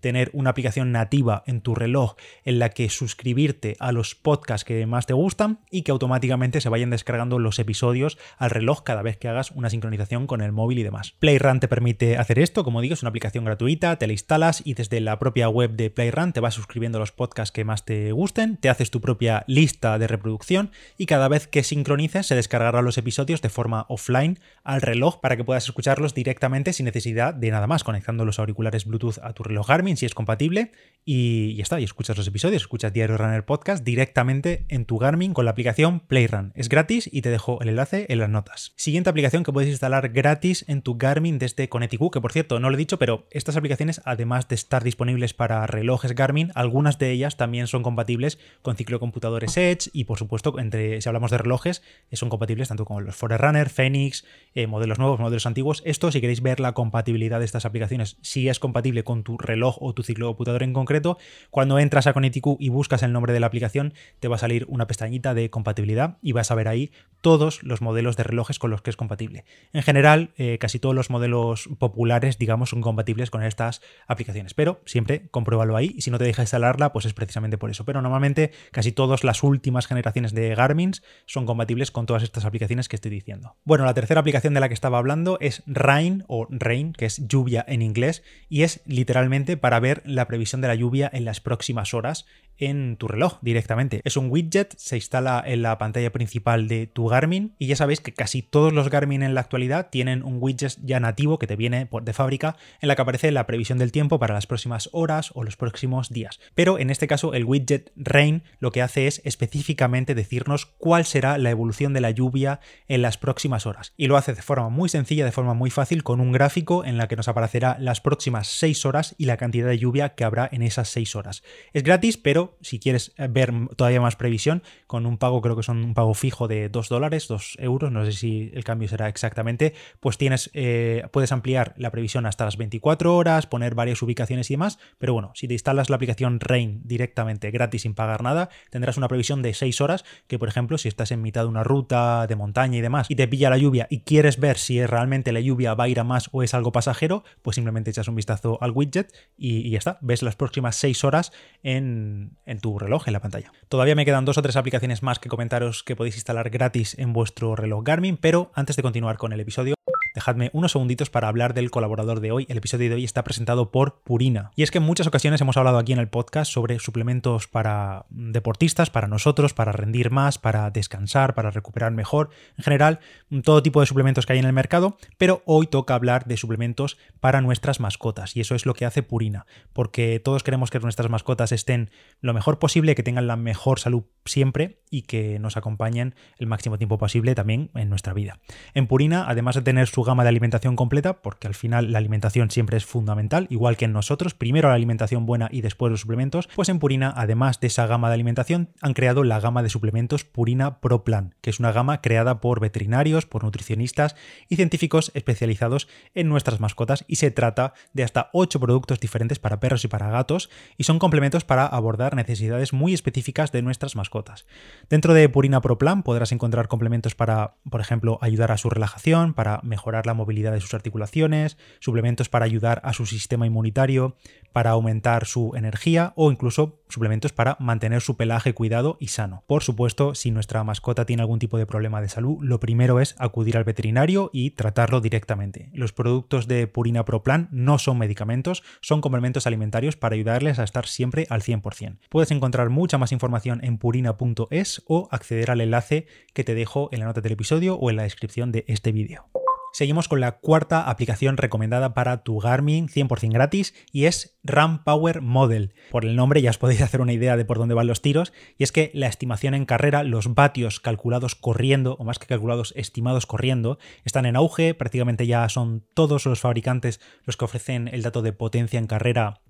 tener 0.00 0.30
una 0.32 0.50
aplicación 0.50 0.92
nativa 0.92 1.42
en 1.46 1.60
tu 1.60 1.74
reloj 1.74 2.16
en 2.44 2.58
la 2.58 2.70
que 2.70 2.88
suscribirte 2.88 3.76
a 3.78 3.92
los 3.92 4.14
podcasts 4.14 4.64
que 4.64 4.86
más 4.86 5.06
te 5.06 5.14
gustan 5.14 5.60
y 5.70 5.82
que 5.82 5.90
automáticamente 5.90 6.60
se 6.60 6.68
vayan 6.68 6.90
descargando 6.90 7.38
los 7.38 7.58
episodios 7.58 8.18
al 8.36 8.50
reloj 8.50 8.82
cada 8.82 9.02
vez 9.02 9.16
que 9.16 9.28
hagas 9.28 9.50
una 9.50 9.70
sincronización 9.70 10.26
con 10.26 10.40
el 10.40 10.52
móvil 10.52 10.78
y 10.78 10.82
demás. 10.82 11.14
PlayRun 11.18 11.60
te 11.60 11.68
permite 11.68 12.16
hacer 12.16 12.38
esto, 12.38 12.64
como 12.64 12.80
digo, 12.80 12.94
es 12.94 13.02
una 13.02 13.10
aplicación 13.10 13.44
gratuita, 13.44 13.96
te 13.96 14.06
la 14.06 14.12
instalas 14.12 14.62
y 14.64 14.74
desde 14.74 15.00
la 15.00 15.18
propia 15.18 15.48
web 15.48 15.72
de 15.72 15.90
PlayRun 15.90 16.32
te 16.32 16.40
vas 16.40 16.54
suscribiendo 16.54 16.98
a 16.98 17.00
los 17.00 17.12
podcasts 17.12 17.52
que 17.52 17.64
más 17.64 17.84
te 17.84 18.12
gusten, 18.12 18.56
te 18.56 18.68
haces 18.68 18.90
tu 18.90 19.00
propia 19.00 19.44
lista 19.46 19.98
de 19.98 20.06
reproducción 20.06 20.70
y 20.96 21.06
cada 21.06 21.28
vez 21.28 21.46
que 21.46 21.62
sincronices 21.62 22.26
se 22.26 22.34
descargarán 22.34 22.84
los 22.84 22.98
episodios 22.98 23.42
de 23.42 23.48
forma 23.48 23.86
offline 23.88 24.38
al 24.64 24.80
reloj 24.80 25.20
para 25.20 25.36
que 25.36 25.44
puedas 25.44 25.64
escucharlos 25.64 26.14
directamente 26.14 26.72
sin 26.72 26.86
necesidad 26.86 27.34
de 27.34 27.50
nada 27.50 27.66
más, 27.66 27.84
conectando 27.84 28.24
los 28.24 28.38
auriculares 28.38 28.84
Bluetooth 28.84 29.18
a 29.28 29.32
tu 29.34 29.42
reloj 29.42 29.68
Garmin 29.68 29.96
si 29.96 30.06
es 30.06 30.14
compatible 30.14 30.72
y 31.10 31.54
ya 31.54 31.62
está, 31.62 31.80
y 31.80 31.84
escuchas 31.84 32.18
los 32.18 32.26
episodios, 32.26 32.60
escuchas 32.60 32.92
Diario 32.92 33.16
Runner 33.16 33.42
Podcast 33.42 33.82
directamente 33.82 34.66
en 34.68 34.84
tu 34.84 34.98
Garmin 34.98 35.32
con 35.32 35.46
la 35.46 35.52
aplicación 35.52 36.00
PlayRun. 36.00 36.52
Es 36.54 36.68
gratis 36.68 37.08
y 37.10 37.22
te 37.22 37.30
dejo 37.30 37.62
el 37.62 37.70
enlace 37.70 38.04
en 38.10 38.18
las 38.18 38.28
notas. 38.28 38.74
Siguiente 38.76 39.08
aplicación 39.08 39.42
que 39.42 39.50
puedes 39.50 39.70
instalar 39.70 40.10
gratis 40.10 40.66
en 40.68 40.82
tu 40.82 40.98
Garmin 40.98 41.38
desde 41.38 41.70
Connecticut, 41.70 42.12
que 42.12 42.20
por 42.20 42.32
cierto, 42.32 42.60
no 42.60 42.68
lo 42.68 42.74
he 42.74 42.78
dicho, 42.78 42.98
pero 42.98 43.26
estas 43.30 43.56
aplicaciones, 43.56 44.02
además 44.04 44.48
de 44.48 44.56
estar 44.56 44.84
disponibles 44.84 45.32
para 45.32 45.66
relojes 45.66 46.14
Garmin, 46.14 46.52
algunas 46.54 46.98
de 46.98 47.10
ellas 47.10 47.38
también 47.38 47.68
son 47.68 47.82
compatibles 47.82 48.38
con 48.60 48.76
ciclocomputadores 48.76 49.56
Edge 49.56 49.88
y 49.94 50.04
por 50.04 50.18
supuesto, 50.18 50.58
entre, 50.58 51.00
si 51.00 51.08
hablamos 51.08 51.30
de 51.30 51.38
relojes, 51.38 51.82
son 52.12 52.28
compatibles 52.28 52.68
tanto 52.68 52.84
con 52.84 53.06
los 53.06 53.16
Forerunner, 53.16 53.70
Phoenix, 53.70 54.26
eh, 54.54 54.66
modelos 54.66 54.98
nuevos, 54.98 55.20
modelos 55.20 55.46
antiguos. 55.46 55.80
Esto, 55.86 56.12
si 56.12 56.20
queréis 56.20 56.42
ver 56.42 56.60
la 56.60 56.72
compatibilidad 56.72 57.38
de 57.38 57.46
estas 57.46 57.64
aplicaciones, 57.64 58.18
si 58.20 58.50
es 58.50 58.58
compatible 58.58 59.04
con 59.04 59.17
tu 59.22 59.38
reloj 59.38 59.76
o 59.80 59.92
tu 59.92 60.02
ciclocomputador 60.02 60.62
en 60.62 60.72
concreto, 60.72 61.18
cuando 61.50 61.78
entras 61.78 62.06
a 62.06 62.12
Connecticut 62.12 62.60
y 62.60 62.68
buscas 62.68 63.02
el 63.02 63.12
nombre 63.12 63.32
de 63.32 63.40
la 63.40 63.46
aplicación, 63.46 63.94
te 64.20 64.28
va 64.28 64.36
a 64.36 64.38
salir 64.38 64.66
una 64.68 64.86
pestañita 64.86 65.34
de 65.34 65.50
compatibilidad 65.50 66.18
y 66.22 66.32
vas 66.32 66.50
a 66.50 66.54
ver 66.54 66.68
ahí 66.68 66.90
todos 67.20 67.62
los 67.62 67.82
modelos 67.82 68.16
de 68.16 68.22
relojes 68.22 68.58
con 68.58 68.70
los 68.70 68.80
que 68.80 68.90
es 68.90 68.96
compatible 68.96 69.44
en 69.72 69.82
general, 69.82 70.30
eh, 70.36 70.58
casi 70.58 70.78
todos 70.78 70.94
los 70.94 71.10
modelos 71.10 71.68
populares, 71.78 72.38
digamos, 72.38 72.70
son 72.70 72.80
compatibles 72.80 73.30
con 73.30 73.42
estas 73.42 73.80
aplicaciones, 74.06 74.54
pero 74.54 74.80
siempre 74.86 75.28
compruébalo 75.30 75.76
ahí 75.76 75.94
y 75.96 76.02
si 76.02 76.10
no 76.10 76.18
te 76.18 76.24
deja 76.24 76.42
instalarla, 76.42 76.92
pues 76.92 77.04
es 77.04 77.14
precisamente 77.14 77.58
por 77.58 77.70
eso. 77.70 77.84
Pero 77.84 78.02
normalmente 78.02 78.52
casi 78.70 78.92
todas 78.92 79.24
las 79.24 79.42
últimas 79.42 79.86
generaciones 79.86 80.32
de 80.32 80.54
Garmin 80.54 80.92
son 81.26 81.44
compatibles 81.44 81.90
con 81.90 82.06
todas 82.06 82.22
estas 82.22 82.44
aplicaciones 82.44 82.88
que 82.88 82.96
estoy 82.96 83.10
diciendo. 83.10 83.56
Bueno, 83.64 83.84
la 83.84 83.94
tercera 83.94 84.20
aplicación 84.20 84.54
de 84.54 84.60
la 84.60 84.68
que 84.68 84.74
estaba 84.74 84.98
hablando 84.98 85.38
es 85.40 85.62
Rain 85.66 86.24
o 86.28 86.46
Rain, 86.50 86.92
que 86.92 87.06
es 87.06 87.26
lluvia 87.26 87.64
en 87.68 87.82
inglés, 87.82 88.22
y 88.48 88.62
es 88.62 88.80
literalmente 88.86 89.07
para 89.56 89.80
ver 89.80 90.02
la 90.04 90.26
previsión 90.28 90.60
de 90.60 90.68
la 90.68 90.74
lluvia 90.74 91.10
en 91.12 91.24
las 91.24 91.40
próximas 91.40 91.94
horas 91.94 92.26
en 92.58 92.96
tu 92.96 93.08
reloj 93.08 93.38
directamente. 93.40 94.00
Es 94.04 94.16
un 94.16 94.30
widget, 94.30 94.74
se 94.76 94.96
instala 94.96 95.42
en 95.44 95.62
la 95.62 95.78
pantalla 95.78 96.12
principal 96.12 96.68
de 96.68 96.86
tu 96.86 97.06
Garmin 97.06 97.54
y 97.58 97.66
ya 97.66 97.76
sabéis 97.76 98.00
que 98.00 98.12
casi 98.12 98.42
todos 98.42 98.72
los 98.72 98.90
Garmin 98.90 99.22
en 99.22 99.34
la 99.34 99.40
actualidad 99.40 99.90
tienen 99.90 100.22
un 100.22 100.38
widget 100.40 100.76
ya 100.82 101.00
nativo 101.00 101.38
que 101.38 101.46
te 101.46 101.56
viene 101.56 101.88
de 102.02 102.12
fábrica 102.12 102.56
en 102.80 102.88
la 102.88 102.96
que 102.96 103.02
aparece 103.02 103.32
la 103.32 103.46
previsión 103.46 103.78
del 103.78 103.92
tiempo 103.92 104.18
para 104.18 104.34
las 104.34 104.46
próximas 104.46 104.88
horas 104.92 105.30
o 105.34 105.44
los 105.44 105.56
próximos 105.56 106.10
días. 106.10 106.40
Pero 106.54 106.78
en 106.78 106.90
este 106.90 107.06
caso 107.06 107.34
el 107.34 107.44
widget 107.44 107.92
Rain 107.96 108.42
lo 108.58 108.72
que 108.72 108.82
hace 108.82 109.06
es 109.06 109.22
específicamente 109.24 110.14
decirnos 110.14 110.66
cuál 110.66 111.04
será 111.04 111.38
la 111.38 111.50
evolución 111.50 111.92
de 111.92 112.00
la 112.00 112.10
lluvia 112.10 112.60
en 112.88 113.02
las 113.02 113.18
próximas 113.18 113.66
horas. 113.66 113.92
Y 113.96 114.06
lo 114.06 114.16
hace 114.16 114.34
de 114.34 114.42
forma 114.42 114.68
muy 114.68 114.88
sencilla, 114.88 115.24
de 115.24 115.32
forma 115.32 115.54
muy 115.54 115.70
fácil, 115.70 116.02
con 116.02 116.20
un 116.20 116.32
gráfico 116.32 116.84
en 116.84 116.96
la 116.96 117.08
que 117.08 117.16
nos 117.16 117.28
aparecerá 117.28 117.76
las 117.80 118.00
próximas 118.00 118.48
6 118.48 118.86
horas 118.86 119.14
y 119.18 119.26
la 119.26 119.36
cantidad 119.36 119.68
de 119.68 119.78
lluvia 119.78 120.10
que 120.10 120.24
habrá 120.24 120.48
en 120.50 120.62
esas 120.62 120.88
6 120.88 121.16
horas. 121.16 121.42
Es 121.72 121.82
gratis, 121.82 122.16
pero 122.16 122.47
si 122.60 122.78
quieres 122.78 123.14
ver 123.30 123.52
todavía 123.76 124.00
más 124.00 124.16
previsión, 124.16 124.62
con 124.86 125.06
un 125.06 125.18
pago, 125.18 125.40
creo 125.40 125.56
que 125.56 125.62
son 125.62 125.84
un 125.84 125.94
pago 125.94 126.14
fijo 126.14 126.48
de 126.48 126.68
2 126.68 126.88
dólares, 126.88 127.28
2 127.28 127.56
euros, 127.60 127.92
no 127.92 128.04
sé 128.04 128.12
si 128.12 128.50
el 128.54 128.64
cambio 128.64 128.88
será 128.88 129.08
exactamente, 129.08 129.74
pues 130.00 130.18
tienes, 130.18 130.50
eh, 130.54 131.04
puedes 131.12 131.32
ampliar 131.32 131.74
la 131.76 131.90
previsión 131.90 132.26
hasta 132.26 132.44
las 132.44 132.56
24 132.56 133.16
horas, 133.16 133.46
poner 133.46 133.74
varias 133.74 134.02
ubicaciones 134.02 134.50
y 134.50 134.54
demás, 134.54 134.78
pero 134.98 135.12
bueno, 135.12 135.32
si 135.34 135.48
te 135.48 135.54
instalas 135.54 135.90
la 135.90 135.96
aplicación 135.96 136.40
Rain 136.40 136.82
directamente 136.84 137.50
gratis 137.50 137.82
sin 137.82 137.94
pagar 137.94 138.22
nada, 138.22 138.48
tendrás 138.70 138.96
una 138.96 139.08
previsión 139.08 139.42
de 139.42 139.54
6 139.54 139.80
horas, 139.80 140.04
que 140.26 140.38
por 140.38 140.48
ejemplo, 140.48 140.78
si 140.78 140.88
estás 140.88 141.10
en 141.12 141.22
mitad 141.22 141.42
de 141.42 141.48
una 141.48 141.64
ruta 141.64 142.26
de 142.26 142.36
montaña 142.36 142.78
y 142.78 142.80
demás, 142.80 143.06
y 143.10 143.16
te 143.16 143.28
pilla 143.28 143.50
la 143.50 143.58
lluvia 143.58 143.86
y 143.90 144.00
quieres 144.00 144.40
ver 144.40 144.58
si 144.58 144.84
realmente 144.84 145.32
la 145.32 145.40
lluvia 145.40 145.74
va 145.74 145.84
a 145.84 145.88
ir 145.88 146.00
a 146.00 146.04
más 146.04 146.28
o 146.32 146.42
es 146.42 146.54
algo 146.54 146.72
pasajero, 146.72 147.24
pues 147.42 147.56
simplemente 147.56 147.90
echas 147.90 148.08
un 148.08 148.14
vistazo 148.14 148.58
al 148.60 148.72
widget 148.72 149.12
y, 149.36 149.66
y 149.66 149.70
ya 149.70 149.78
está, 149.78 149.98
ves 150.00 150.22
las 150.22 150.36
próximas 150.36 150.76
6 150.76 151.04
horas 151.04 151.32
en, 151.62 152.37
en 152.46 152.60
tu 152.60 152.78
reloj, 152.78 153.06
en 153.06 153.12
la 153.12 153.20
pantalla. 153.20 153.52
Todavía 153.68 153.94
me 153.94 154.04
quedan 154.04 154.24
dos 154.24 154.38
o 154.38 154.42
tres 154.42 154.56
aplicaciones 154.56 155.02
más 155.02 155.18
que 155.18 155.28
comentaros 155.28 155.82
que 155.82 155.96
podéis 155.96 156.16
instalar 156.16 156.50
gratis 156.50 156.98
en 156.98 157.12
vuestro 157.12 157.56
reloj 157.56 157.84
Garmin, 157.84 158.16
pero 158.16 158.50
antes 158.54 158.76
de 158.76 158.82
continuar 158.82 159.16
con 159.16 159.32
el 159.32 159.40
episodio, 159.40 159.74
dejadme 160.14 160.50
unos 160.52 160.72
segunditos 160.72 161.10
para 161.10 161.28
hablar 161.28 161.54
del 161.54 161.70
colaborador 161.70 162.20
de 162.20 162.32
hoy. 162.32 162.46
El 162.48 162.58
episodio 162.58 162.88
de 162.88 162.96
hoy 162.96 163.04
está 163.04 163.24
presentado 163.24 163.70
por 163.70 164.00
Purina. 164.02 164.50
Y 164.56 164.62
es 164.62 164.70
que 164.70 164.78
en 164.78 164.84
muchas 164.84 165.06
ocasiones 165.06 165.40
hemos 165.40 165.56
hablado 165.56 165.78
aquí 165.78 165.92
en 165.92 165.98
el 165.98 166.08
podcast 166.08 166.50
sobre 166.50 166.78
suplementos 166.78 167.46
para 167.46 168.06
deportistas, 168.10 168.90
para 168.90 169.08
nosotros, 169.08 169.54
para 169.54 169.72
rendir 169.72 170.10
más, 170.10 170.38
para 170.38 170.70
descansar, 170.70 171.34
para 171.34 171.50
recuperar 171.50 171.92
mejor. 171.92 172.30
En 172.56 172.64
general, 172.64 173.00
todo 173.42 173.62
tipo 173.62 173.80
de 173.80 173.86
suplementos 173.86 174.26
que 174.26 174.32
hay 174.32 174.38
en 174.38 174.46
el 174.46 174.52
mercado, 174.52 174.96
pero 175.16 175.42
hoy 175.44 175.66
toca 175.66 175.94
hablar 175.94 176.26
de 176.26 176.36
suplementos 176.36 176.98
para 177.20 177.40
nuestras 177.40 177.80
mascotas. 177.80 178.36
Y 178.36 178.40
eso 178.40 178.54
es 178.54 178.66
lo 178.66 178.74
que 178.74 178.84
hace 178.84 179.02
Purina, 179.02 179.46
porque 179.72 180.20
todos 180.20 180.42
queremos 180.42 180.70
que 180.70 180.80
nuestras 180.80 181.10
mascotas 181.10 181.52
estén 181.52 181.90
lo 182.20 182.34
mejor 182.34 182.58
posible, 182.58 182.94
que 182.94 183.02
tengan 183.02 183.26
la 183.26 183.36
mejor 183.36 183.80
salud 183.80 184.04
siempre 184.24 184.80
y 184.90 185.02
que 185.02 185.38
nos 185.38 185.56
acompañen 185.56 186.14
el 186.38 186.46
máximo 186.46 186.78
tiempo 186.78 186.98
posible 186.98 187.34
también 187.34 187.70
en 187.74 187.88
nuestra 187.88 188.12
vida. 188.12 188.40
En 188.74 188.86
Purina, 188.86 189.26
además 189.28 189.54
de 189.54 189.62
tener 189.62 189.86
su 189.86 189.97
gama 190.04 190.22
de 190.22 190.30
alimentación 190.30 190.76
completa, 190.76 191.22
porque 191.22 191.46
al 191.46 191.54
final 191.54 191.92
la 191.92 191.98
alimentación 191.98 192.50
siempre 192.50 192.76
es 192.76 192.84
fundamental, 192.84 193.46
igual 193.50 193.76
que 193.76 193.84
en 193.84 193.92
nosotros, 193.92 194.34
primero 194.34 194.68
la 194.68 194.74
alimentación 194.74 195.26
buena 195.26 195.48
y 195.50 195.60
después 195.60 195.90
los 195.90 196.00
suplementos, 196.00 196.48
pues 196.54 196.68
en 196.68 196.78
Purina, 196.78 197.12
además 197.16 197.60
de 197.60 197.68
esa 197.68 197.86
gama 197.86 198.08
de 198.08 198.14
alimentación, 198.14 198.70
han 198.80 198.94
creado 198.94 199.24
la 199.24 199.40
gama 199.40 199.62
de 199.62 199.70
suplementos 199.70 200.24
Purina 200.24 200.80
Pro 200.80 201.04
Plan, 201.04 201.34
que 201.40 201.50
es 201.50 201.60
una 201.60 201.72
gama 201.72 202.00
creada 202.00 202.40
por 202.40 202.60
veterinarios, 202.60 203.26
por 203.26 203.44
nutricionistas 203.44 204.16
y 204.48 204.56
científicos 204.56 205.10
especializados 205.14 205.88
en 206.14 206.28
nuestras 206.28 206.60
mascotas 206.60 207.04
y 207.08 207.16
se 207.16 207.30
trata 207.30 207.74
de 207.92 208.04
hasta 208.04 208.30
8 208.32 208.60
productos 208.60 209.00
diferentes 209.00 209.38
para 209.38 209.60
perros 209.60 209.84
y 209.84 209.88
para 209.88 210.10
gatos 210.10 210.50
y 210.76 210.84
son 210.84 210.98
complementos 210.98 211.44
para 211.44 211.66
abordar 211.66 212.14
necesidades 212.14 212.72
muy 212.72 212.94
específicas 212.94 213.52
de 213.52 213.62
nuestras 213.62 213.96
mascotas. 213.96 214.46
Dentro 214.88 215.14
de 215.14 215.28
Purina 215.28 215.60
Pro 215.60 215.78
Plan 215.78 216.02
podrás 216.02 216.32
encontrar 216.32 216.68
complementos 216.68 217.14
para, 217.14 217.56
por 217.70 217.80
ejemplo, 217.80 218.18
ayudar 218.20 218.52
a 218.52 218.58
su 218.58 218.70
relajación, 218.70 219.34
para 219.34 219.60
mejorar 219.62 219.87
la 219.90 220.14
movilidad 220.14 220.52
de 220.52 220.60
sus 220.60 220.74
articulaciones, 220.74 221.56
suplementos 221.80 222.28
para 222.28 222.44
ayudar 222.44 222.80
a 222.84 222.92
su 222.92 223.06
sistema 223.06 223.46
inmunitario, 223.46 224.16
para 224.52 224.70
aumentar 224.70 225.26
su 225.26 225.52
energía 225.54 226.12
o 226.16 226.30
incluso 226.30 226.82
suplementos 226.88 227.32
para 227.32 227.56
mantener 227.60 228.00
su 228.00 228.16
pelaje 228.16 228.54
cuidado 228.54 228.96
y 229.00 229.08
sano. 229.08 229.44
Por 229.46 229.62
supuesto, 229.62 230.14
si 230.14 230.30
nuestra 230.30 230.64
mascota 230.64 231.04
tiene 231.04 231.22
algún 231.22 231.38
tipo 231.38 231.58
de 231.58 231.66
problema 231.66 232.00
de 232.00 232.08
salud, 232.08 232.38
lo 232.40 232.60
primero 232.60 233.00
es 233.00 233.14
acudir 233.18 233.56
al 233.56 233.64
veterinario 233.64 234.30
y 234.32 234.50
tratarlo 234.50 235.00
directamente. 235.00 235.70
Los 235.72 235.92
productos 235.92 236.48
de 236.48 236.66
Purina 236.66 237.04
Pro 237.04 237.22
Plan 237.22 237.48
no 237.52 237.78
son 237.78 237.98
medicamentos, 237.98 238.62
son 238.80 239.00
complementos 239.00 239.46
alimentarios 239.46 239.96
para 239.96 240.14
ayudarles 240.14 240.58
a 240.58 240.64
estar 240.64 240.86
siempre 240.86 241.26
al 241.30 241.42
100%. 241.42 241.98
Puedes 242.08 242.30
encontrar 242.30 242.70
mucha 242.70 242.98
más 242.98 243.12
información 243.12 243.60
en 243.62 243.78
purina.es 243.78 244.82
o 244.86 245.08
acceder 245.10 245.50
al 245.50 245.60
enlace 245.60 246.06
que 246.34 246.44
te 246.44 246.54
dejo 246.54 246.88
en 246.92 247.00
la 247.00 247.06
nota 247.06 247.20
del 247.20 247.32
episodio 247.32 247.76
o 247.76 247.90
en 247.90 247.96
la 247.96 248.02
descripción 248.04 248.52
de 248.52 248.64
este 248.68 248.92
vídeo. 248.92 249.28
Seguimos 249.72 250.08
con 250.08 250.20
la 250.20 250.38
cuarta 250.38 250.88
aplicación 250.88 251.36
recomendada 251.36 251.94
para 251.94 252.22
tu 252.24 252.38
Garmin 252.38 252.88
100% 252.88 253.32
gratis 253.32 253.74
y 253.92 254.06
es 254.06 254.38
RAM 254.42 254.82
Power 254.82 255.20
Model. 255.20 255.74
Por 255.90 256.04
el 256.04 256.16
nombre 256.16 256.42
ya 256.42 256.50
os 256.50 256.58
podéis 256.58 256.82
hacer 256.82 257.00
una 257.00 257.12
idea 257.12 257.36
de 257.36 257.44
por 257.44 257.58
dónde 257.58 257.74
van 257.74 257.86
los 257.86 258.02
tiros 258.02 258.32
y 258.56 258.64
es 258.64 258.72
que 258.72 258.90
la 258.94 259.06
estimación 259.06 259.54
en 259.54 259.66
carrera, 259.66 260.02
los 260.02 260.34
vatios 260.34 260.80
calculados 260.80 261.34
corriendo 261.34 261.96
o 261.98 262.04
más 262.04 262.18
que 262.18 262.26
calculados 262.26 262.72
estimados 262.76 263.26
corriendo, 263.26 263.78
están 264.04 264.26
en 264.26 264.36
auge, 264.36 264.74
prácticamente 264.74 265.26
ya 265.26 265.48
son 265.48 265.86
todos 265.94 266.26
los 266.26 266.40
fabricantes 266.40 267.00
los 267.24 267.36
que 267.36 267.44
ofrecen 267.44 267.88
el 267.88 268.02
dato 268.02 268.22
de 268.22 268.32
potencia 268.32 268.78
en 268.78 268.86
carrera 268.86 269.42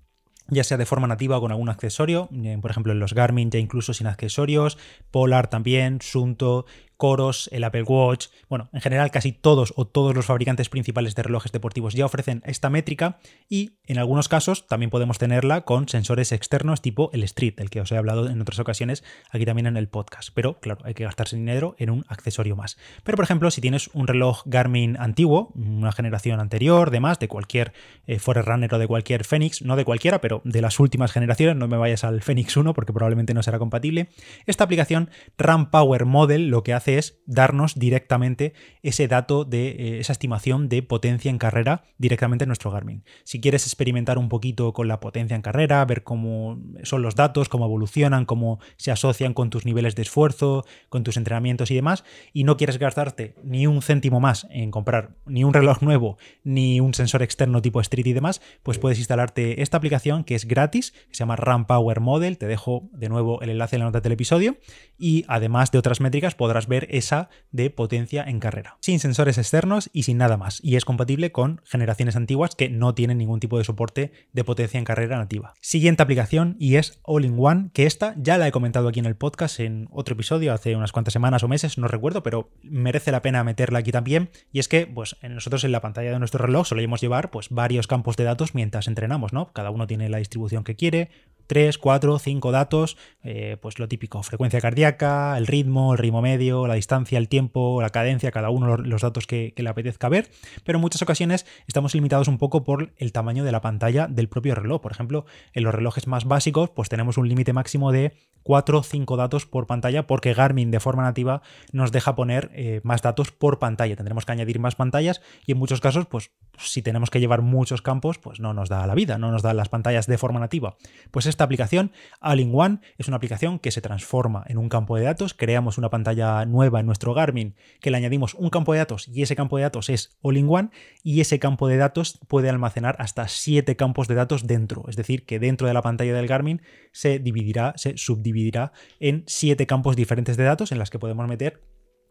ya 0.51 0.63
sea 0.63 0.77
de 0.77 0.85
forma 0.85 1.07
nativa 1.07 1.37
o 1.37 1.41
con 1.41 1.51
algún 1.51 1.69
accesorio, 1.69 2.29
eh, 2.33 2.57
por 2.61 2.71
ejemplo 2.71 2.91
en 2.91 2.99
los 2.99 3.13
Garmin 3.13 3.51
ya 3.51 3.59
incluso 3.59 3.93
sin 3.93 4.07
accesorios, 4.07 4.77
Polar 5.11 5.47
también, 5.47 6.01
Sunto 6.01 6.65
Coros, 6.99 7.49
el 7.53 7.63
Apple 7.63 7.83
Watch, 7.83 8.27
bueno, 8.49 8.69
en 8.73 8.81
general 8.81 9.09
casi 9.09 9.31
todos 9.31 9.71
o 9.77 9.87
todos 9.87 10.13
los 10.13 10.25
fabricantes 10.25 10.67
principales 10.67 11.15
de 11.15 11.23
relojes 11.23 11.53
deportivos 11.53 11.93
ya 11.93 12.05
ofrecen 12.05 12.43
esta 12.45 12.69
métrica 12.69 13.19
y 13.47 13.77
en 13.85 13.99
algunos 13.99 14.27
casos 14.27 14.67
también 14.67 14.89
podemos 14.89 15.17
tenerla 15.17 15.61
con 15.61 15.87
sensores 15.87 16.33
externos 16.33 16.81
tipo 16.81 17.09
el 17.13 17.23
Street, 17.23 17.55
del 17.55 17.69
que 17.69 17.79
os 17.79 17.89
he 17.93 17.97
hablado 17.97 18.29
en 18.29 18.41
otras 18.41 18.59
ocasiones 18.59 19.05
aquí 19.31 19.45
también 19.45 19.65
en 19.65 19.77
el 19.77 19.87
podcast. 19.87 20.31
Pero 20.33 20.59
claro, 20.59 20.81
hay 20.83 20.93
que 20.93 21.05
gastarse 21.05 21.37
dinero 21.37 21.73
en 21.79 21.89
un 21.89 22.05
accesorio 22.09 22.57
más. 22.57 22.77
Pero 23.05 23.15
por 23.15 23.23
ejemplo, 23.23 23.49
si 23.49 23.61
tienes 23.61 23.89
un 23.93 24.05
reloj 24.05 24.41
Garmin 24.45 24.97
antiguo, 24.99 25.53
una 25.55 25.93
generación 25.93 26.41
anterior, 26.41 26.91
de 26.91 26.99
más, 26.99 27.17
de 27.19 27.29
cualquier 27.29 27.71
eh, 28.07 28.19
Forerunner 28.19 28.73
o 28.73 28.77
de 28.77 28.87
cualquier 28.87 29.23
Fenix, 29.23 29.61
no 29.61 29.77
de 29.77 29.85
cualquiera, 29.85 30.19
pero 30.19 30.41
de 30.43 30.61
las 30.61 30.81
últimas 30.81 31.13
generaciones, 31.13 31.55
no 31.55 31.69
me 31.69 31.77
vayas 31.77 32.03
al 32.03 32.21
Fenix 32.21 32.57
1 32.57 32.73
porque 32.73 32.91
probablemente 32.91 33.33
no 33.33 33.41
será 33.41 33.57
compatible, 33.57 34.09
esta 34.45 34.65
aplicación 34.65 35.09
RAM 35.37 35.71
Power 35.71 36.03
Model 36.03 36.49
lo 36.49 36.61
que 36.61 36.73
hace 36.73 36.88
es 36.97 37.21
darnos 37.25 37.77
directamente 37.77 38.53
ese 38.81 39.07
dato 39.07 39.45
de 39.45 39.69
eh, 39.69 39.99
esa 39.99 40.13
estimación 40.13 40.69
de 40.69 40.81
potencia 40.83 41.29
en 41.29 41.37
carrera 41.37 41.83
directamente 41.97 42.43
en 42.43 42.49
nuestro 42.49 42.71
Garmin. 42.71 43.03
Si 43.23 43.39
quieres 43.41 43.65
experimentar 43.65 44.17
un 44.17 44.29
poquito 44.29 44.73
con 44.73 44.87
la 44.87 44.99
potencia 44.99 45.35
en 45.35 45.41
carrera, 45.41 45.83
ver 45.85 46.03
cómo 46.03 46.59
son 46.83 47.01
los 47.01 47.15
datos, 47.15 47.49
cómo 47.49 47.65
evolucionan, 47.65 48.25
cómo 48.25 48.59
se 48.77 48.91
asocian 48.91 49.33
con 49.33 49.49
tus 49.49 49.65
niveles 49.65 49.95
de 49.95 50.01
esfuerzo, 50.01 50.65
con 50.89 51.03
tus 51.03 51.17
entrenamientos 51.17 51.71
y 51.71 51.75
demás, 51.75 52.03
y 52.33 52.43
no 52.43 52.57
quieres 52.57 52.79
gastarte 52.79 53.35
ni 53.43 53.67
un 53.67 53.81
céntimo 53.81 54.19
más 54.19 54.47
en 54.49 54.71
comprar 54.71 55.15
ni 55.25 55.43
un 55.43 55.53
reloj 55.53 55.81
nuevo, 55.81 56.17
ni 56.43 56.79
un 56.79 56.93
sensor 56.93 57.21
externo 57.21 57.61
tipo 57.61 57.81
Street 57.81 58.07
y 58.07 58.13
demás, 58.13 58.41
pues 58.63 58.79
puedes 58.79 58.99
instalarte 58.99 59.61
esta 59.61 59.77
aplicación 59.77 60.23
que 60.23 60.35
es 60.35 60.45
gratis, 60.45 60.91
que 60.91 61.15
se 61.15 61.19
llama 61.19 61.35
RAM 61.35 61.65
Power 61.65 61.99
Model, 61.99 62.37
te 62.37 62.47
dejo 62.47 62.89
de 62.93 63.09
nuevo 63.09 63.41
el 63.41 63.49
enlace 63.49 63.75
en 63.75 63.81
la 63.81 63.85
nota 63.85 64.01
del 64.01 64.13
episodio, 64.13 64.57
y 64.97 65.25
además 65.27 65.71
de 65.71 65.77
otras 65.77 66.01
métricas 66.01 66.35
podrás 66.35 66.67
ver 66.67 66.78
esa 66.89 67.29
de 67.51 67.69
potencia 67.69 68.23
en 68.23 68.39
carrera, 68.39 68.77
sin 68.79 68.99
sensores 68.99 69.37
externos 69.37 69.89
y 69.93 70.03
sin 70.03 70.17
nada 70.17 70.37
más, 70.37 70.59
y 70.63 70.75
es 70.75 70.85
compatible 70.85 71.31
con 71.31 71.61
generaciones 71.65 72.15
antiguas 72.15 72.55
que 72.55 72.69
no 72.69 72.93
tienen 72.93 73.17
ningún 73.17 73.39
tipo 73.39 73.57
de 73.57 73.63
soporte 73.63 74.11
de 74.33 74.43
potencia 74.43 74.77
en 74.77 74.85
carrera 74.85 75.17
nativa. 75.17 75.53
Siguiente 75.61 76.03
aplicación 76.03 76.55
y 76.59 76.75
es 76.75 76.99
All-in-One, 77.03 77.71
que 77.73 77.85
esta 77.85 78.13
ya 78.17 78.37
la 78.37 78.47
he 78.47 78.51
comentado 78.51 78.87
aquí 78.87 78.99
en 78.99 79.05
el 79.05 79.15
podcast 79.15 79.59
en 79.59 79.87
otro 79.91 80.13
episodio 80.13 80.53
hace 80.53 80.75
unas 80.75 80.91
cuantas 80.91 81.13
semanas 81.13 81.43
o 81.43 81.47
meses, 81.47 81.77
no 81.77 81.87
recuerdo, 81.87 82.23
pero 82.23 82.51
merece 82.61 83.11
la 83.11 83.21
pena 83.21 83.43
meterla 83.43 83.79
aquí 83.79 83.91
también, 83.91 84.29
y 84.51 84.59
es 84.59 84.67
que 84.67 84.87
pues 84.87 85.15
nosotros 85.27 85.63
en 85.63 85.71
la 85.71 85.81
pantalla 85.81 86.11
de 86.11 86.19
nuestro 86.19 86.45
reloj 86.45 86.67
solemos 86.67 87.01
llevar 87.01 87.31
pues 87.31 87.49
varios 87.49 87.87
campos 87.87 88.15
de 88.17 88.23
datos 88.23 88.55
mientras 88.55 88.87
entrenamos, 88.87 89.33
¿no? 89.33 89.51
Cada 89.53 89.71
uno 89.71 89.87
tiene 89.87 90.09
la 90.09 90.19
distribución 90.19 90.63
que 90.63 90.75
quiere, 90.75 91.09
3, 91.49 91.79
4, 91.79 92.19
5 92.19 92.51
datos, 92.51 92.95
eh, 93.23 93.57
pues 93.59 93.79
lo 93.79 93.87
típico, 93.87 94.21
frecuencia 94.21 94.61
cardíaca, 94.61 95.35
el 95.35 95.47
ritmo, 95.47 95.93
el 95.93 95.97
ritmo 95.97 96.21
medio, 96.21 96.67
la 96.67 96.75
distancia, 96.75 97.17
el 97.17 97.27
tiempo, 97.27 97.81
la 97.81 97.89
cadencia, 97.89 98.29
cada 98.29 98.51
uno 98.51 98.77
los 98.77 99.01
datos 99.01 99.25
que, 99.25 99.55
le 99.57 99.67
apetezca 99.67 100.09
ver, 100.09 100.29
pero 100.63 100.77
en 100.77 100.81
muchas 100.81 101.01
ocasiones 101.01 101.47
estamos 101.65 101.95
limitados 101.95 102.27
un 102.27 102.37
poco 102.37 102.63
por 102.63 102.93
el 102.97 103.11
tamaño 103.11 103.43
de 103.43 103.51
la 103.51 103.61
pantalla 103.61 104.05
del 104.05 104.29
propio 104.29 104.53
reloj. 104.53 104.79
Por 104.79 104.91
ejemplo, 104.91 105.25
en 105.53 105.63
los 105.63 105.73
relojes 105.73 106.05
más 106.05 106.25
básicos, 106.25 106.69
pues 106.69 106.87
tenemos 106.87 107.17
un 107.17 107.27
límite 107.27 107.51
máximo 107.51 107.91
de 107.91 108.13
4 108.43 108.79
o 108.79 108.83
5 108.83 109.17
datos 109.17 109.47
por 109.47 109.65
pantalla 109.65 110.05
porque 110.05 110.33
Garmin 110.35 110.69
de 110.69 110.79
forma 110.79 111.03
nativa 111.03 111.41
nos 111.71 111.91
deja 111.91 112.15
poner 112.15 112.51
eh, 112.53 112.79
más 112.83 113.01
datos 113.01 113.31
por 113.31 113.57
pantalla. 113.57 113.95
Tendremos 113.95 114.25
que 114.25 114.31
añadir 114.31 114.59
más 114.59 114.75
pantallas 114.75 115.21
y 115.47 115.53
en 115.53 115.57
muchos 115.57 115.81
casos, 115.81 116.05
pues 116.05 116.31
si 116.57 116.81
tenemos 116.81 117.09
que 117.09 117.19
llevar 117.19 117.41
muchos 117.41 117.81
campos, 117.81 118.17
pues 118.19 118.39
no 118.39 118.53
nos 118.53 118.69
da 118.69 118.85
la 118.85 118.95
vida, 118.95 119.17
no 119.17 119.31
nos 119.31 119.41
dan 119.41 119.57
las 119.57 119.69
pantallas 119.69 120.07
de 120.07 120.17
forma 120.17 120.39
nativa. 120.39 120.75
Pues 121.11 121.25
esta 121.39 121.45
aplicación, 121.45 121.91
All-in-One, 122.19 122.79
es 122.97 123.07
una 123.07 123.17
aplicación 123.17 123.59
que 123.59 123.71
se 123.71 123.81
transforma 123.81 124.43
en 124.47 124.57
un 124.57 124.69
campo 124.69 124.97
de 124.97 125.03
datos. 125.03 125.33
Creamos 125.33 125.77
una 125.77 125.89
pantalla 125.89 126.45
nueva 126.45 126.81
en 126.81 126.85
nuestro 126.85 127.13
Garmin 127.13 127.55
que 127.79 127.91
le 127.91 127.97
añadimos 127.97 128.33
un 128.33 128.49
campo 128.49 128.73
de 128.73 128.79
datos 128.79 129.07
y 129.07 129.21
ese 129.21 129.35
campo 129.35 129.57
de 129.57 129.63
datos 129.63 129.89
es 129.89 130.17
All-in-One 130.21 130.69
y 131.01 131.21
ese 131.21 131.39
campo 131.39 131.67
de 131.67 131.77
datos 131.77 132.19
puede 132.27 132.49
almacenar 132.49 132.97
hasta 132.99 133.27
7 133.27 133.75
campos 133.77 134.07
de 134.07 134.15
datos 134.15 134.47
dentro. 134.47 134.83
Es 134.89 134.97
decir, 134.97 135.25
que 135.25 135.39
dentro 135.39 135.65
de 135.65 135.73
la 135.73 135.81
pantalla 135.81 136.13
del 136.13 136.27
Garmin 136.27 136.61
se 136.91 137.19
dividirá, 137.19 137.73
se 137.77 137.97
subdividirá 137.97 138.29
dividirá 138.29 138.71
en 138.99 139.23
siete 139.27 139.65
campos 139.65 139.95
diferentes 139.95 140.37
de 140.37 140.43
datos 140.43 140.71
en 140.71 140.79
las 140.79 140.89
que 140.89 140.99
podemos 140.99 141.27
meter 141.27 141.61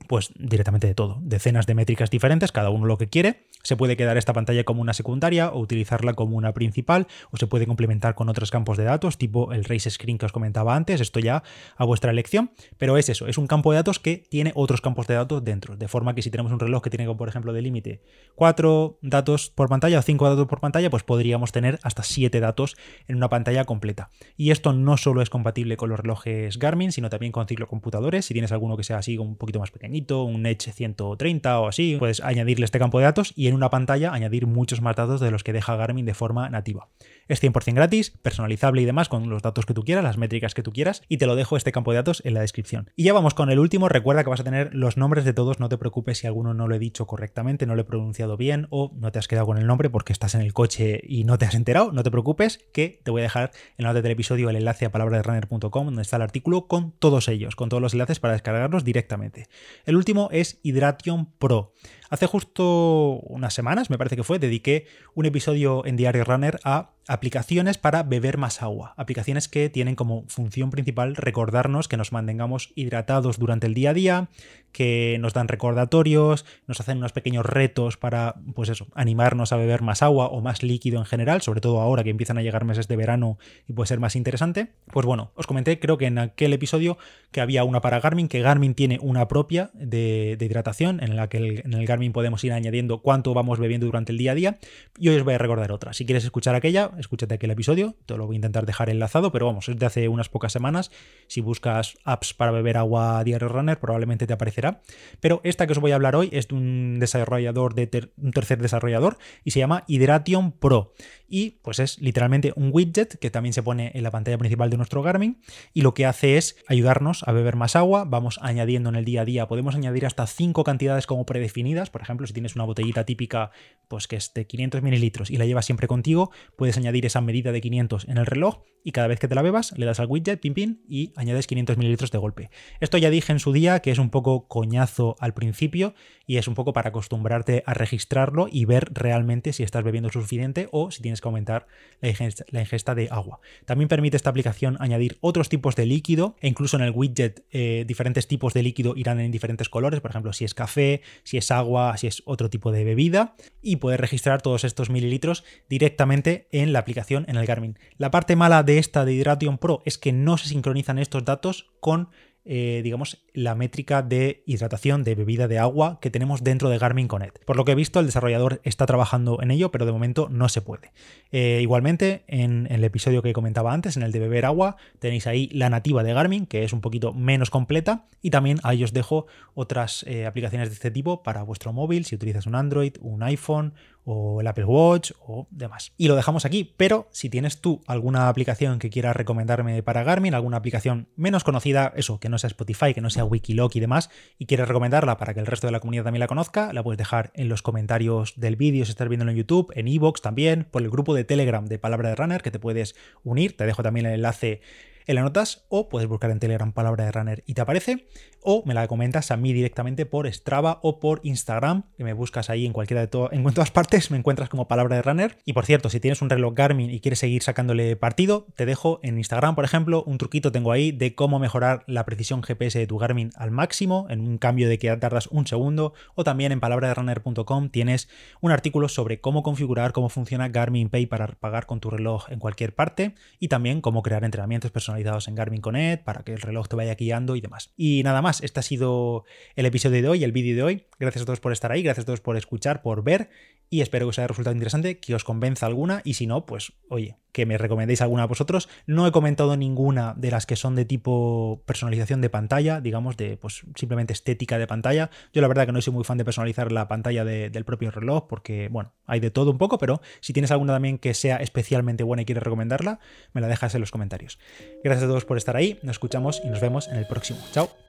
pues 0.06 0.32
directamente 0.38 0.86
de 0.86 0.94
todo, 0.94 1.18
decenas 1.20 1.66
de 1.66 1.74
métricas 1.74 2.10
diferentes, 2.10 2.52
cada 2.52 2.70
uno 2.70 2.86
lo 2.86 2.98
que 2.98 3.08
quiere. 3.08 3.46
Se 3.62 3.76
puede 3.76 3.96
quedar 3.96 4.16
esta 4.16 4.32
pantalla 4.32 4.64
como 4.64 4.80
una 4.80 4.94
secundaria 4.94 5.50
o 5.50 5.58
utilizarla 5.58 6.14
como 6.14 6.36
una 6.36 6.54
principal 6.54 7.08
o 7.30 7.36
se 7.36 7.46
puede 7.46 7.66
complementar 7.66 8.14
con 8.14 8.28
otros 8.28 8.50
campos 8.50 8.78
de 8.78 8.84
datos 8.84 9.18
tipo 9.18 9.52
el 9.52 9.64
race 9.64 9.90
screen 9.90 10.16
que 10.16 10.26
os 10.26 10.32
comentaba 10.32 10.76
antes, 10.76 11.00
esto 11.00 11.20
ya 11.20 11.42
a 11.76 11.84
vuestra 11.84 12.10
elección, 12.10 12.52
pero 12.78 12.96
es 12.96 13.08
eso, 13.08 13.26
es 13.26 13.36
un 13.36 13.46
campo 13.46 13.72
de 13.72 13.76
datos 13.76 13.98
que 13.98 14.22
tiene 14.28 14.52
otros 14.54 14.80
campos 14.80 15.06
de 15.08 15.14
datos 15.14 15.44
dentro, 15.44 15.76
de 15.76 15.88
forma 15.88 16.14
que 16.14 16.22
si 16.22 16.30
tenemos 16.30 16.52
un 16.52 16.60
reloj 16.60 16.82
que 16.82 16.90
tiene 16.90 17.12
por 17.14 17.28
ejemplo 17.28 17.52
de 17.52 17.62
límite 17.62 18.00
4 18.36 18.98
datos 19.02 19.50
por 19.50 19.68
pantalla 19.68 19.98
o 19.98 20.02
5 20.02 20.30
datos 20.30 20.46
por 20.46 20.60
pantalla, 20.60 20.88
pues 20.88 21.02
podríamos 21.02 21.52
tener 21.52 21.78
hasta 21.82 22.02
7 22.02 22.40
datos 22.40 22.76
en 23.08 23.16
una 23.16 23.28
pantalla 23.28 23.64
completa. 23.64 24.10
Y 24.36 24.52
esto 24.52 24.72
no 24.72 24.96
solo 24.96 25.22
es 25.22 25.30
compatible 25.30 25.76
con 25.76 25.90
los 25.90 25.98
relojes 25.98 26.58
Garmin, 26.58 26.92
sino 26.92 27.10
también 27.10 27.32
con 27.32 27.46
ciclocomputadores, 27.46 28.24
si 28.24 28.34
tienes 28.34 28.52
alguno 28.52 28.76
que 28.76 28.84
sea 28.84 28.98
así 28.98 29.18
un 29.18 29.36
poquito 29.36 29.58
más 29.58 29.70
pequeño 29.70 29.87
un 29.88 30.46
Edge 30.46 30.72
130 30.72 31.60
o 31.60 31.68
así, 31.68 31.96
puedes 31.98 32.20
añadirle 32.20 32.64
este 32.64 32.78
campo 32.78 32.98
de 32.98 33.04
datos 33.04 33.32
y 33.36 33.48
en 33.48 33.54
una 33.54 33.70
pantalla 33.70 34.12
añadir 34.12 34.46
muchos 34.46 34.80
más 34.80 34.96
datos 34.96 35.20
de 35.20 35.30
los 35.30 35.44
que 35.44 35.52
deja 35.52 35.76
Garmin 35.76 36.06
de 36.06 36.14
forma 36.14 36.48
nativa. 36.48 36.88
Es 37.28 37.42
100% 37.42 37.74
gratis, 37.74 38.10
personalizable 38.22 38.80
y 38.80 38.84
demás 38.86 39.08
con 39.08 39.28
los 39.28 39.42
datos 39.42 39.66
que 39.66 39.74
tú 39.74 39.84
quieras, 39.84 40.02
las 40.02 40.16
métricas 40.16 40.54
que 40.54 40.62
tú 40.62 40.72
quieras 40.72 41.02
y 41.08 41.18
te 41.18 41.26
lo 41.26 41.36
dejo 41.36 41.56
este 41.56 41.72
campo 41.72 41.90
de 41.90 41.96
datos 41.96 42.22
en 42.24 42.34
la 42.34 42.40
descripción. 42.40 42.90
Y 42.96 43.04
ya 43.04 43.12
vamos 43.12 43.34
con 43.34 43.50
el 43.50 43.58
último, 43.58 43.88
recuerda 43.88 44.24
que 44.24 44.30
vas 44.30 44.40
a 44.40 44.44
tener 44.44 44.74
los 44.74 44.96
nombres 44.96 45.24
de 45.24 45.34
todos, 45.34 45.60
no 45.60 45.68
te 45.68 45.76
preocupes 45.76 46.18
si 46.18 46.26
alguno 46.26 46.54
no 46.54 46.68
lo 46.68 46.74
he 46.74 46.78
dicho 46.78 47.06
correctamente, 47.06 47.66
no 47.66 47.74
lo 47.74 47.82
he 47.82 47.84
pronunciado 47.84 48.36
bien 48.36 48.66
o 48.70 48.92
no 48.96 49.12
te 49.12 49.18
has 49.18 49.28
quedado 49.28 49.46
con 49.46 49.58
el 49.58 49.66
nombre 49.66 49.90
porque 49.90 50.12
estás 50.12 50.34
en 50.34 50.40
el 50.40 50.54
coche 50.54 51.02
y 51.06 51.24
no 51.24 51.36
te 51.36 51.44
has 51.44 51.54
enterado, 51.54 51.92
no 51.92 52.02
te 52.02 52.10
preocupes 52.10 52.64
que 52.72 53.00
te 53.02 53.10
voy 53.10 53.20
a 53.20 53.24
dejar 53.24 53.50
en 53.76 53.84
la 53.84 53.90
nota 53.90 54.02
del 54.02 54.12
episodio 54.12 54.48
el 54.48 54.56
enlace 54.56 54.86
a 54.86 54.92
palabraderunner.com 54.92 55.84
donde 55.86 56.02
está 56.02 56.16
el 56.16 56.22
artículo 56.22 56.66
con 56.66 56.92
todos 56.92 57.28
ellos, 57.28 57.56
con 57.56 57.68
todos 57.68 57.82
los 57.82 57.92
enlaces 57.92 58.20
para 58.20 58.32
descargarlos 58.32 58.84
directamente. 58.84 59.48
El 59.84 59.96
último 59.96 60.28
es 60.32 60.60
Hydration 60.62 61.32
Pro. 61.38 61.72
Hace 62.10 62.26
justo 62.26 63.20
unas 63.20 63.52
semanas, 63.52 63.90
me 63.90 63.98
parece 63.98 64.16
que 64.16 64.24
fue, 64.24 64.38
dediqué 64.38 64.86
un 65.14 65.26
episodio 65.26 65.84
en 65.84 65.96
Diario 65.96 66.24
Runner 66.24 66.58
a 66.64 66.92
aplicaciones 67.08 67.78
para 67.78 68.02
beber 68.02 68.36
más 68.36 68.62
agua. 68.62 68.94
Aplicaciones 68.96 69.48
que 69.48 69.70
tienen 69.70 69.96
como 69.96 70.24
función 70.28 70.70
principal 70.70 71.16
recordarnos 71.16 71.88
que 71.88 71.96
nos 71.96 72.12
mantengamos 72.12 72.70
hidratados 72.76 73.38
durante 73.38 73.66
el 73.66 73.74
día 73.74 73.90
a 73.90 73.94
día, 73.94 74.28
que 74.72 75.16
nos 75.20 75.32
dan 75.32 75.48
recordatorios, 75.48 76.44
nos 76.66 76.80
hacen 76.80 76.98
unos 76.98 77.12
pequeños 77.12 77.46
retos 77.46 77.96
para, 77.96 78.34
pues 78.54 78.68
eso, 78.68 78.86
animarnos 78.94 79.52
a 79.52 79.56
beber 79.56 79.80
más 79.80 80.02
agua 80.02 80.26
o 80.26 80.42
más 80.42 80.62
líquido 80.62 80.98
en 80.98 81.06
general, 81.06 81.40
sobre 81.40 81.62
todo 81.62 81.80
ahora 81.80 82.04
que 82.04 82.10
empiezan 82.10 82.36
a 82.36 82.42
llegar 82.42 82.66
meses 82.66 82.88
de 82.88 82.96
verano 82.96 83.38
y 83.66 83.72
puede 83.72 83.88
ser 83.88 84.00
más 84.00 84.14
interesante. 84.14 84.72
Pues 84.92 85.06
bueno, 85.06 85.32
os 85.34 85.46
comenté 85.46 85.80
creo 85.80 85.96
que 85.96 86.06
en 86.06 86.18
aquel 86.18 86.52
episodio 86.52 86.98
que 87.32 87.40
había 87.40 87.64
una 87.64 87.80
para 87.80 88.00
Garmin, 88.00 88.28
que 88.28 88.42
Garmin 88.42 88.74
tiene 88.74 88.98
una 89.00 89.28
propia 89.28 89.70
de, 89.72 90.36
hidratación 90.38 91.02
en 91.02 91.16
la 91.16 91.28
que 91.28 91.62
en 91.64 91.72
el 91.72 91.86
Garmin 91.86 91.97
Garmin 91.98 92.12
podemos 92.12 92.44
ir 92.44 92.52
añadiendo 92.52 93.02
cuánto 93.02 93.34
vamos 93.34 93.58
bebiendo 93.58 93.86
durante 93.86 94.12
el 94.12 94.18
día 94.18 94.32
a 94.32 94.34
día. 94.36 94.58
Y 94.98 95.08
hoy 95.08 95.16
os 95.16 95.24
voy 95.24 95.34
a 95.34 95.38
recordar 95.38 95.72
otra. 95.72 95.92
Si 95.92 96.06
quieres 96.06 96.24
escuchar 96.24 96.54
aquella, 96.54 96.92
escúchate 96.98 97.34
aquel 97.34 97.50
episodio. 97.50 97.96
Te 98.06 98.16
lo 98.16 98.26
voy 98.26 98.36
a 98.36 98.38
intentar 98.38 98.66
dejar 98.66 98.88
enlazado, 98.88 99.32
pero 99.32 99.46
vamos, 99.46 99.68
es 99.68 99.76
de 99.76 99.84
hace 99.84 100.08
unas 100.08 100.28
pocas 100.28 100.52
semanas. 100.52 100.92
Si 101.26 101.40
buscas 101.40 101.96
apps 102.04 102.34
para 102.34 102.52
beber 102.52 102.76
agua 102.76 103.24
diario 103.24 103.48
runner, 103.48 103.80
probablemente 103.80 104.28
te 104.28 104.32
aparecerá. 104.32 104.80
Pero 105.18 105.40
esta 105.42 105.66
que 105.66 105.72
os 105.72 105.80
voy 105.80 105.90
a 105.90 105.96
hablar 105.96 106.14
hoy 106.14 106.28
es 106.32 106.46
de 106.48 106.54
un 106.54 106.98
desarrollador 107.00 107.74
de 107.74 108.10
un 108.16 108.30
tercer 108.30 108.62
desarrollador 108.62 109.18
y 109.42 109.50
se 109.50 109.58
llama 109.58 109.82
Hydration 109.88 110.52
Pro. 110.52 110.92
Y 111.28 111.58
pues 111.62 111.80
es 111.80 111.98
literalmente 111.98 112.52
un 112.54 112.70
widget 112.72 113.18
que 113.18 113.30
también 113.30 113.52
se 113.52 113.62
pone 113.62 113.90
en 113.94 114.02
la 114.02 114.10
pantalla 114.10 114.38
principal 114.38 114.70
de 114.70 114.76
nuestro 114.76 115.02
Garmin 115.02 115.40
y 115.74 115.82
lo 115.82 115.94
que 115.94 116.06
hace 116.06 116.38
es 116.38 116.56
ayudarnos 116.68 117.26
a 117.26 117.32
beber 117.32 117.56
más 117.56 117.76
agua. 117.76 118.04
Vamos 118.06 118.38
añadiendo 118.40 118.88
en 118.88 118.96
el 118.96 119.04
día 119.04 119.22
a 119.22 119.24
día, 119.24 119.48
podemos 119.48 119.74
añadir 119.74 120.06
hasta 120.06 120.26
cinco 120.26 120.64
cantidades 120.64 121.06
como 121.06 121.26
predefinidas. 121.26 121.87
Por 121.90 122.02
ejemplo, 122.02 122.26
si 122.26 122.32
tienes 122.32 122.54
una 122.54 122.64
botellita 122.64 123.04
típica, 123.04 123.50
pues 123.88 124.06
que 124.06 124.16
es 124.16 124.32
de 124.34 124.46
500 124.46 124.82
mililitros 124.82 125.30
y 125.30 125.36
la 125.36 125.46
llevas 125.46 125.66
siempre 125.66 125.88
contigo, 125.88 126.30
puedes 126.56 126.76
añadir 126.76 127.06
esa 127.06 127.20
medida 127.20 127.52
de 127.52 127.60
500 127.60 128.08
en 128.08 128.18
el 128.18 128.26
reloj 128.26 128.62
y 128.84 128.92
cada 128.92 129.08
vez 129.08 129.18
que 129.18 129.28
te 129.28 129.34
la 129.34 129.42
bebas 129.42 129.76
le 129.76 129.86
das 129.86 130.00
al 130.00 130.06
widget, 130.06 130.40
pin 130.40 130.54
pin, 130.54 130.82
y 130.88 131.12
añades 131.16 131.46
500 131.46 131.76
mililitros 131.76 132.10
de 132.10 132.18
golpe. 132.18 132.50
Esto 132.80 132.96
ya 132.98 133.10
dije 133.10 133.32
en 133.32 133.38
su 133.38 133.52
día 133.52 133.80
que 133.80 133.90
es 133.90 133.98
un 133.98 134.10
poco 134.10 134.48
coñazo 134.48 135.16
al 135.20 135.34
principio 135.34 135.94
y 136.26 136.36
es 136.36 136.48
un 136.48 136.54
poco 136.54 136.72
para 136.72 136.90
acostumbrarte 136.90 137.62
a 137.66 137.74
registrarlo 137.74 138.48
y 138.50 138.64
ver 138.64 138.88
realmente 138.92 139.52
si 139.52 139.62
estás 139.62 139.84
bebiendo 139.84 140.10
suficiente 140.10 140.68
o 140.72 140.90
si 140.90 141.02
tienes 141.02 141.20
que 141.20 141.28
aumentar 141.28 141.66
la 142.00 142.60
ingesta, 142.60 142.94
de 142.94 143.08
agua. 143.10 143.40
También 143.66 143.88
permite 143.88 144.16
esta 144.16 144.30
aplicación 144.30 144.76
añadir 144.80 145.18
otros 145.20 145.48
tipos 145.48 145.76
de 145.76 145.86
líquido 145.86 146.36
e 146.40 146.48
incluso 146.48 146.76
en 146.76 146.82
el 146.82 146.92
widget 146.92 147.44
eh, 147.50 147.84
diferentes 147.86 148.26
tipos 148.26 148.54
de 148.54 148.62
líquido 148.62 148.94
irán 148.96 149.20
en 149.20 149.30
diferentes 149.30 149.68
colores, 149.68 150.00
por 150.00 150.10
ejemplo, 150.10 150.32
si 150.32 150.44
es 150.44 150.54
café, 150.54 151.02
si 151.24 151.36
es 151.36 151.50
agua, 151.50 151.77
si 151.96 152.06
es 152.06 152.22
otro 152.24 152.50
tipo 152.50 152.72
de 152.72 152.84
bebida 152.84 153.34
y 153.62 153.76
puedes 153.76 154.00
registrar 154.00 154.42
todos 154.42 154.64
estos 154.64 154.90
mililitros 154.90 155.44
directamente 155.68 156.48
en 156.52 156.72
la 156.72 156.80
aplicación 156.80 157.24
en 157.28 157.36
el 157.36 157.46
Garmin. 157.46 157.78
La 157.96 158.10
parte 158.10 158.36
mala 158.36 158.62
de 158.62 158.78
esta 158.78 159.04
de 159.04 159.14
Hydration 159.14 159.58
Pro 159.58 159.82
es 159.84 159.98
que 159.98 160.12
no 160.12 160.38
se 160.38 160.48
sincronizan 160.48 160.98
estos 160.98 161.24
datos 161.24 161.70
con 161.80 162.10
eh, 162.50 162.80
digamos, 162.82 163.18
la 163.34 163.54
métrica 163.54 164.00
de 164.00 164.42
hidratación 164.46 165.04
de 165.04 165.14
bebida 165.14 165.48
de 165.48 165.58
agua 165.58 165.98
que 166.00 166.10
tenemos 166.10 166.42
dentro 166.42 166.70
de 166.70 166.78
Garmin 166.78 167.06
Connect. 167.06 167.44
Por 167.44 167.58
lo 167.58 167.66
que 167.66 167.72
he 167.72 167.74
visto, 167.74 168.00
el 168.00 168.06
desarrollador 168.06 168.62
está 168.64 168.86
trabajando 168.86 169.42
en 169.42 169.50
ello, 169.50 169.70
pero 169.70 169.84
de 169.84 169.92
momento 169.92 170.30
no 170.30 170.48
se 170.48 170.62
puede. 170.62 170.90
Eh, 171.30 171.58
igualmente, 171.60 172.24
en, 172.26 172.66
el 172.70 172.82
episodio 172.84 173.20
que 173.20 173.34
comentaba 173.34 173.74
antes, 173.74 173.98
en 173.98 174.02
el 174.02 174.12
de 174.12 174.20
beber 174.20 174.46
agua, 174.46 174.76
tenéis 174.98 175.26
ahí 175.26 175.50
la 175.52 175.68
nativa 175.68 176.02
de 176.02 176.14
Garmin, 176.14 176.46
que 176.46 176.64
es 176.64 176.72
un 176.72 176.80
poquito 176.80 177.12
menos 177.12 177.50
completa, 177.50 178.06
y 178.22 178.30
también 178.30 178.60
ahí 178.62 178.82
os 178.82 178.94
dejo 178.94 179.26
otras 179.54 180.06
eh, 180.08 180.24
aplicaciones 180.24 180.70
de 180.70 180.74
este 180.74 180.90
tipo 180.90 181.22
para 181.22 181.42
vuestro 181.42 181.74
móvil, 181.74 182.06
si 182.06 182.14
utilizas 182.14 182.46
un 182.46 182.54
Android, 182.54 182.94
un 183.02 183.22
iPhone, 183.24 183.74
o 184.10 184.40
el 184.40 184.46
Apple 184.46 184.64
Watch 184.64 185.12
o 185.20 185.46
demás. 185.50 185.92
Y 185.98 186.08
lo 186.08 186.16
dejamos 186.16 186.46
aquí, 186.46 186.74
pero 186.78 187.08
si 187.12 187.28
tienes 187.28 187.60
tú 187.60 187.82
alguna 187.86 188.30
aplicación 188.30 188.78
que 188.78 188.88
quieras 188.88 189.14
recomendarme 189.14 189.82
para 189.82 190.02
Garmin, 190.02 190.32
alguna 190.32 190.56
aplicación 190.56 191.08
menos 191.14 191.44
conocida, 191.44 191.92
eso, 191.94 192.18
que 192.18 192.30
no 192.30 192.38
sea 192.38 192.48
Spotify, 192.48 192.94
que 192.94 193.02
no 193.02 193.10
sea 193.10 193.26
Wikiloc 193.26 193.76
y 193.76 193.80
demás, 193.80 194.08
y 194.38 194.46
quieres 194.46 194.66
recomendarla 194.66 195.18
para 195.18 195.34
que 195.34 195.40
el 195.40 195.46
resto 195.46 195.66
de 195.66 195.72
la 195.72 195.80
comunidad 195.80 196.04
también 196.04 196.20
la 196.20 196.26
conozca, 196.26 196.72
la 196.72 196.82
puedes 196.82 196.96
dejar 196.96 197.32
en 197.34 197.50
los 197.50 197.60
comentarios 197.60 198.32
del 198.36 198.56
vídeo 198.56 198.86
si 198.86 198.92
estás 198.92 199.08
viendo 199.10 199.28
en 199.28 199.36
YouTube, 199.36 199.70
en 199.74 199.88
iVoox 199.88 200.22
también, 200.22 200.66
por 200.70 200.80
el 200.80 200.88
grupo 200.88 201.14
de 201.14 201.24
Telegram 201.24 201.66
de 201.66 201.78
Palabra 201.78 202.08
de 202.08 202.14
Runner 202.14 202.40
que 202.40 202.50
te 202.50 202.58
puedes 202.58 202.94
unir, 203.24 203.58
te 203.58 203.66
dejo 203.66 203.82
también 203.82 204.06
el 204.06 204.14
enlace 204.14 204.62
en 205.08 205.14
las 205.14 205.24
notas 205.24 205.64
o 205.68 205.88
puedes 205.88 206.08
buscar 206.08 206.30
en 206.30 206.38
Telegram 206.38 206.72
palabra 206.72 207.06
de 207.06 207.12
runner 207.12 207.42
y 207.46 207.54
te 207.54 207.62
aparece 207.62 208.06
o 208.42 208.62
me 208.66 208.74
la 208.74 208.86
comentas 208.88 209.30
a 209.30 209.36
mí 209.36 209.52
directamente 209.52 210.06
por 210.06 210.32
Strava 210.32 210.80
o 210.82 211.00
por 211.00 211.20
Instagram, 211.22 211.84
que 211.96 212.04
me 212.04 212.12
buscas 212.12 212.50
ahí 212.50 212.66
en 212.66 212.72
cualquiera 212.72 213.00
de 213.00 213.06
todas, 213.08 213.32
en 213.32 213.44
todas 213.44 213.70
partes 213.70 214.10
me 214.10 214.18
encuentras 214.18 214.48
como 214.48 214.68
palabra 214.68 214.96
de 214.96 215.02
runner. 215.02 215.38
Y 215.44 215.52
por 215.52 215.66
cierto, 215.66 215.90
si 215.90 216.00
tienes 216.00 216.22
un 216.22 216.30
reloj 216.30 216.54
Garmin 216.54 216.90
y 216.90 217.00
quieres 217.00 217.18
seguir 217.18 217.42
sacándole 217.42 217.96
partido, 217.96 218.46
te 218.56 218.66
dejo 218.66 219.00
en 219.02 219.18
Instagram, 219.18 219.54
por 219.54 219.64
ejemplo, 219.64 220.04
un 220.04 220.18
truquito 220.18 220.52
tengo 220.52 220.72
ahí 220.72 220.92
de 220.92 221.14
cómo 221.14 221.38
mejorar 221.38 221.84
la 221.86 222.04
precisión 222.04 222.42
GPS 222.42 222.78
de 222.78 222.86
tu 222.86 222.98
Garmin 222.98 223.30
al 223.36 223.50
máximo 223.50 224.06
en 224.10 224.20
un 224.20 224.38
cambio 224.38 224.68
de 224.68 224.78
que 224.78 224.94
tardas 224.96 225.28
un 225.28 225.46
segundo 225.46 225.92
o 226.14 226.24
también 226.24 226.52
en 226.52 226.60
palabraderunner.com 226.60 227.68
tienes 227.70 228.08
un 228.40 228.50
artículo 228.50 228.88
sobre 228.88 229.20
cómo 229.20 229.42
configurar 229.42 229.92
cómo 229.92 230.08
funciona 230.08 230.48
Garmin 230.48 230.88
Pay 230.88 231.06
para 231.06 231.26
pagar 231.28 231.66
con 231.66 231.80
tu 231.80 231.90
reloj 231.90 232.30
en 232.30 232.38
cualquier 232.38 232.74
parte 232.74 233.14
y 233.38 233.48
también 233.48 233.80
cómo 233.80 234.02
crear 234.02 234.24
entrenamientos 234.24 234.70
personalizados 234.70 235.28
en 235.28 235.34
Garmin 235.34 235.60
Connect 235.60 236.04
para 236.04 236.22
que 236.22 236.32
el 236.32 236.40
reloj 236.40 236.68
te 236.68 236.76
vaya 236.76 236.94
guiando 236.94 237.36
y 237.36 237.40
demás. 237.40 237.72
Y 237.76 238.02
nada 238.02 238.22
más, 238.22 238.27
este 238.30 238.60
ha 238.60 238.62
sido 238.62 239.24
el 239.56 239.66
episodio 239.66 240.02
de 240.02 240.08
hoy, 240.08 240.24
el 240.24 240.32
vídeo 240.32 240.56
de 240.56 240.62
hoy. 240.62 240.86
Gracias 240.98 241.22
a 241.22 241.26
todos 241.26 241.40
por 241.40 241.52
estar 241.52 241.72
ahí, 241.72 241.82
gracias 241.82 242.04
a 242.04 242.06
todos 242.06 242.20
por 242.20 242.36
escuchar, 242.36 242.82
por 242.82 243.02
ver 243.02 243.30
y 243.70 243.82
espero 243.82 244.06
que 244.06 244.10
os 244.10 244.18
haya 244.18 244.28
resultado 244.28 244.54
interesante, 244.54 244.98
que 244.98 245.14
os 245.14 245.24
convenza 245.24 245.66
alguna 245.66 246.00
y 246.04 246.14
si 246.14 246.26
no, 246.26 246.46
pues 246.46 246.72
oye, 246.88 247.16
que 247.32 247.44
me 247.44 247.58
recomendéis 247.58 248.00
alguna 248.00 248.22
a 248.22 248.26
vosotros. 248.26 248.68
No 248.86 249.06
he 249.06 249.12
comentado 249.12 249.56
ninguna 249.56 250.14
de 250.16 250.30
las 250.30 250.46
que 250.46 250.56
son 250.56 250.74
de 250.74 250.84
tipo 250.84 251.62
personalización 251.66 252.20
de 252.20 252.30
pantalla, 252.30 252.80
digamos, 252.80 253.16
de 253.16 253.36
pues 253.36 253.62
simplemente 253.74 254.12
estética 254.12 254.58
de 254.58 254.66
pantalla. 254.66 255.10
Yo 255.32 255.42
la 255.42 255.48
verdad 255.48 255.66
que 255.66 255.72
no 255.72 255.82
soy 255.82 255.92
muy 255.92 256.04
fan 256.04 256.18
de 256.18 256.24
personalizar 256.24 256.72
la 256.72 256.88
pantalla 256.88 257.24
del 257.24 257.64
propio 257.64 257.90
reloj 257.90 258.26
porque, 258.26 258.68
bueno, 258.68 258.94
hay 259.06 259.20
de 259.20 259.30
todo 259.30 259.50
un 259.50 259.58
poco, 259.58 259.78
pero 259.78 260.00
si 260.20 260.32
tienes 260.32 260.50
alguna 260.50 260.72
también 260.72 260.98
que 260.98 261.12
sea 261.14 261.36
especialmente 261.36 262.04
buena 262.04 262.22
y 262.22 262.24
quieres 262.24 262.42
recomendarla, 262.42 263.00
me 263.32 263.40
la 263.40 263.48
dejas 263.48 263.74
en 263.74 263.80
los 263.80 263.90
comentarios. 263.90 264.38
Gracias 264.82 265.04
a 265.04 265.08
todos 265.08 265.24
por 265.24 265.36
estar 265.36 265.56
ahí, 265.56 265.78
nos 265.82 265.96
escuchamos 265.96 266.40
y 266.44 266.48
nos 266.48 266.60
vemos 266.60 266.88
en 266.88 266.96
el 266.96 267.06
próximo. 267.06 267.40
Chao. 267.52 267.87